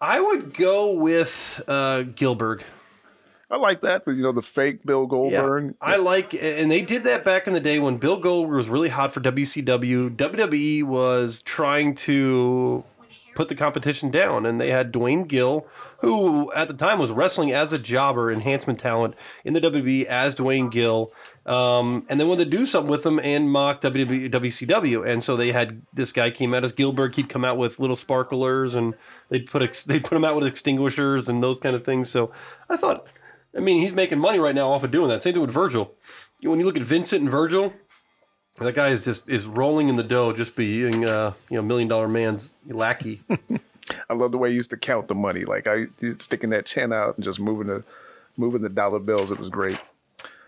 I 0.00 0.20
would 0.20 0.54
go 0.54 0.94
with 0.94 1.62
uh, 1.66 2.02
Gillberg. 2.02 2.62
I 3.50 3.56
like 3.56 3.80
that. 3.80 4.02
You 4.06 4.22
know, 4.22 4.32
the 4.32 4.42
fake 4.42 4.84
Bill 4.84 5.06
Goldberg. 5.06 5.76
I 5.82 5.96
like, 5.96 6.34
and 6.34 6.70
they 6.70 6.82
did 6.82 7.04
that 7.04 7.24
back 7.24 7.46
in 7.46 7.52
the 7.52 7.60
day 7.60 7.78
when 7.78 7.98
Bill 7.98 8.18
Goldberg 8.18 8.56
was 8.56 8.68
really 8.68 8.88
hot 8.88 9.12
for 9.12 9.20
WCW. 9.20 10.16
WWE 10.16 10.84
was 10.84 11.42
trying 11.42 11.94
to 11.96 12.84
put 13.34 13.48
the 13.48 13.54
competition 13.54 14.10
down, 14.10 14.46
and 14.46 14.60
they 14.60 14.70
had 14.70 14.92
Duane 14.92 15.24
Gill, 15.24 15.66
who 15.98 16.52
at 16.52 16.68
the 16.68 16.74
time 16.74 16.98
was 16.98 17.10
wrestling 17.10 17.52
as 17.52 17.72
a 17.72 17.78
jobber, 17.78 18.30
enhancement 18.30 18.78
talent 18.78 19.14
in 19.44 19.54
the 19.54 19.60
WWE 19.60 20.04
as 20.04 20.34
Duane 20.34 20.70
Gill. 20.70 21.12
Um, 21.44 22.06
and 22.08 22.18
they 22.18 22.24
wanted 22.24 22.44
to 22.50 22.56
do 22.56 22.64
something 22.64 22.90
with 22.90 23.04
him 23.04 23.18
and 23.20 23.50
mock 23.50 23.82
WWE, 23.82 24.30
WCW, 24.30 25.06
and 25.06 25.22
so 25.22 25.36
they 25.36 25.52
had 25.52 25.82
this 25.92 26.12
guy 26.12 26.30
came 26.30 26.54
out 26.54 26.64
as 26.64 26.72
Gillberg. 26.72 27.14
He'd 27.16 27.28
come 27.28 27.44
out 27.44 27.58
with 27.58 27.78
little 27.78 27.96
sparklers, 27.96 28.74
and 28.74 28.94
they'd 29.28 29.46
put 29.46 29.62
ex- 29.62 29.84
they'd 29.84 30.04
put 30.04 30.16
him 30.16 30.24
out 30.24 30.36
with 30.36 30.46
extinguishers 30.46 31.28
and 31.28 31.42
those 31.42 31.60
kind 31.60 31.76
of 31.76 31.84
things. 31.84 32.10
So 32.10 32.32
I 32.70 32.76
thought, 32.76 33.06
I 33.56 33.60
mean, 33.60 33.80
he's 33.82 33.92
making 33.92 34.18
money 34.18 34.38
right 34.38 34.54
now 34.54 34.72
off 34.72 34.84
of 34.84 34.90
doing 34.90 35.08
that. 35.08 35.22
Same 35.22 35.34
thing 35.34 35.42
with 35.42 35.50
Virgil. 35.50 35.92
When 36.42 36.58
you 36.58 36.66
look 36.66 36.76
at 36.76 36.82
Vincent 36.82 37.22
and 37.22 37.30
Virgil, 37.30 37.72
that 38.58 38.74
guy 38.74 38.88
is 38.88 39.04
just 39.04 39.28
is 39.28 39.46
rolling 39.46 39.88
in 39.88 39.96
the 39.96 40.02
dough, 40.02 40.32
just 40.32 40.56
being 40.56 41.04
uh, 41.04 41.32
you 41.48 41.56
know 41.56 41.62
million 41.62 41.88
dollar 41.88 42.08
man's 42.08 42.54
lackey. 42.66 43.22
I 44.08 44.14
love 44.14 44.32
the 44.32 44.38
way 44.38 44.50
he 44.50 44.54
used 44.56 44.70
to 44.70 44.76
count 44.76 45.08
the 45.08 45.14
money. 45.14 45.44
Like 45.44 45.66
I 45.66 45.86
sticking 46.18 46.50
that 46.50 46.66
chin 46.66 46.92
out 46.92 47.16
and 47.16 47.24
just 47.24 47.40
moving 47.40 47.66
the 47.66 47.84
moving 48.36 48.62
the 48.62 48.68
dollar 48.68 48.98
bills. 48.98 49.30
It 49.30 49.38
was 49.38 49.50
great. 49.50 49.78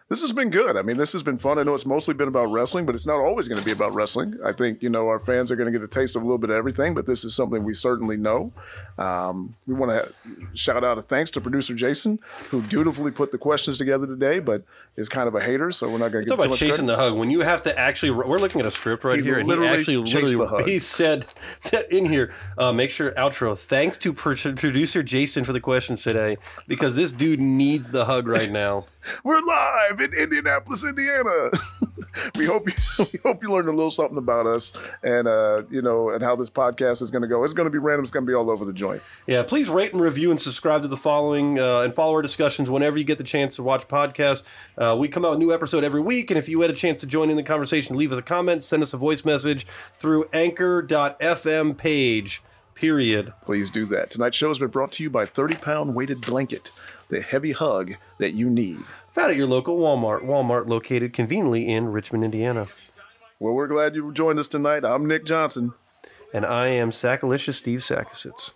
This 0.08 0.22
has 0.22 0.32
been 0.32 0.50
good. 0.50 0.76
I 0.76 0.82
mean, 0.82 0.98
this 0.98 1.12
has 1.14 1.24
been 1.24 1.36
fun. 1.36 1.58
I 1.58 1.64
know 1.64 1.74
it's 1.74 1.84
mostly 1.84 2.14
been 2.14 2.28
about 2.28 2.46
wrestling, 2.52 2.86
but 2.86 2.94
it's 2.94 3.06
not 3.06 3.16
always 3.18 3.48
going 3.48 3.58
to 3.58 3.64
be 3.64 3.72
about 3.72 3.92
wrestling. 3.92 4.38
I 4.44 4.52
think, 4.52 4.80
you 4.80 4.88
know, 4.88 5.08
our 5.08 5.18
fans 5.18 5.50
are 5.50 5.56
going 5.56 5.66
to 5.72 5.76
get 5.76 5.84
a 5.84 5.88
taste 5.88 6.14
of 6.14 6.22
a 6.22 6.24
little 6.24 6.38
bit 6.38 6.48
of 6.50 6.54
everything, 6.54 6.94
but 6.94 7.06
this 7.06 7.24
is 7.24 7.34
something 7.34 7.64
we 7.64 7.74
certainly 7.74 8.16
know. 8.16 8.52
Um, 8.98 9.54
we 9.66 9.74
want 9.74 9.90
to 9.90 10.12
shout 10.54 10.84
out 10.84 10.96
a 10.96 11.02
thanks 11.02 11.32
to 11.32 11.40
producer 11.40 11.74
Jason, 11.74 12.20
who 12.50 12.62
dutifully 12.62 13.10
put 13.10 13.32
the 13.32 13.38
questions 13.38 13.78
together 13.78 14.06
today, 14.06 14.38
but 14.38 14.62
is 14.94 15.08
kind 15.08 15.26
of 15.26 15.34
a 15.34 15.40
hater, 15.40 15.72
so 15.72 15.90
we're 15.90 15.98
not 15.98 16.12
going 16.12 16.24
to 16.24 16.30
Talk 16.30 16.38
give 16.38 16.44
too 16.44 16.46
about 16.46 16.50
much 16.50 16.60
chasing 16.60 16.86
credit. 16.86 16.86
the 16.86 16.96
hug. 16.96 17.14
When 17.18 17.32
you 17.32 17.40
have 17.40 17.62
to 17.62 17.76
actually, 17.76 18.12
we're 18.12 18.38
looking 18.38 18.60
at 18.60 18.66
a 18.68 18.70
script 18.70 19.02
right 19.02 19.18
He 19.18 19.24
here, 19.24 19.38
and 19.40 19.42
he 19.42 19.48
literally 19.48 19.76
actually 19.76 19.96
literally 19.96 20.34
the 20.36 20.46
hug. 20.46 20.68
he 20.68 20.78
said 20.78 21.26
that 21.72 21.90
in 21.90 22.04
here. 22.06 22.32
Uh, 22.56 22.72
make 22.72 22.92
sure 22.92 23.10
outro. 23.12 23.58
Thanks 23.58 23.98
to 23.98 24.12
pro- 24.12 24.36
producer 24.36 25.02
Jason 25.02 25.42
for 25.42 25.52
the 25.52 25.60
questions 25.60 26.04
today, 26.04 26.36
because 26.68 26.94
this 26.94 27.10
dude 27.10 27.40
needs 27.40 27.88
the 27.88 28.04
hug 28.04 28.28
right 28.28 28.52
now. 28.52 28.86
We're 29.24 29.40
live 29.40 29.95
in 30.00 30.12
Indianapolis, 30.14 30.84
Indiana. 30.84 31.50
we 32.36 32.46
hope 32.46 32.68
you 32.68 32.74
we 33.12 33.18
hope 33.24 33.42
you 33.42 33.52
learned 33.52 33.68
a 33.68 33.72
little 33.72 33.90
something 33.90 34.18
about 34.18 34.46
us 34.46 34.72
and 35.02 35.28
uh, 35.28 35.62
you 35.70 35.82
know 35.82 36.10
and 36.10 36.22
how 36.22 36.36
this 36.36 36.50
podcast 36.50 37.02
is 37.02 37.10
going 37.10 37.22
to 37.22 37.28
go. 37.28 37.44
It's 37.44 37.54
going 37.54 37.66
to 37.66 37.70
be 37.70 37.78
random. 37.78 38.02
It's 38.02 38.10
going 38.10 38.24
to 38.24 38.30
be 38.30 38.34
all 38.34 38.50
over 38.50 38.64
the 38.64 38.72
joint. 38.72 39.02
Yeah, 39.26 39.42
please 39.42 39.68
rate 39.68 39.92
and 39.92 40.00
review 40.00 40.30
and 40.30 40.40
subscribe 40.40 40.82
to 40.82 40.88
the 40.88 40.96
following 40.96 41.58
uh, 41.58 41.80
and 41.80 41.94
follow 41.94 42.14
our 42.14 42.22
discussions 42.22 42.70
whenever 42.70 42.98
you 42.98 43.04
get 43.04 43.18
the 43.18 43.24
chance 43.24 43.56
to 43.56 43.62
watch 43.62 43.88
podcasts. 43.88 44.44
Uh, 44.76 44.96
we 44.98 45.08
come 45.08 45.24
out 45.24 45.30
with 45.32 45.40
a 45.40 45.44
new 45.44 45.52
episode 45.52 45.84
every 45.84 46.00
week, 46.00 46.30
and 46.30 46.38
if 46.38 46.48
you 46.48 46.60
had 46.60 46.70
a 46.70 46.74
chance 46.74 47.00
to 47.00 47.06
join 47.06 47.30
in 47.30 47.36
the 47.36 47.42
conversation, 47.42 47.96
leave 47.96 48.12
us 48.12 48.18
a 48.18 48.22
comment, 48.22 48.62
send 48.62 48.82
us 48.82 48.92
a 48.92 48.96
voice 48.96 49.24
message 49.24 49.66
through 49.66 50.26
anchor.fm 50.32 51.76
page. 51.76 52.42
Period. 52.74 53.32
Please 53.42 53.70
do 53.70 53.86
that. 53.86 54.10
Tonight's 54.10 54.36
show 54.36 54.48
has 54.48 54.58
been 54.58 54.68
brought 54.68 54.92
to 54.92 55.02
you 55.02 55.08
by 55.08 55.24
30 55.24 55.56
pound 55.56 55.94
weighted 55.94 56.20
blanket, 56.20 56.70
the 57.08 57.22
heavy 57.22 57.52
hug 57.52 57.94
that 58.18 58.32
you 58.32 58.50
need. 58.50 58.80
Found 59.16 59.30
at 59.30 59.38
your 59.38 59.46
local 59.46 59.78
Walmart. 59.78 60.26
Walmart 60.26 60.68
located 60.68 61.14
conveniently 61.14 61.66
in 61.66 61.86
Richmond, 61.86 62.22
Indiana. 62.22 62.66
Well, 63.40 63.54
we're 63.54 63.66
glad 63.66 63.94
you 63.94 64.12
joined 64.12 64.38
us 64.38 64.46
tonight. 64.46 64.84
I'm 64.84 65.06
Nick 65.06 65.24
Johnson. 65.24 65.72
And 66.34 66.44
I 66.44 66.66
am 66.66 66.90
Sackalicious 66.90 67.54
Steve 67.54 67.78
Sakosits. 67.78 68.52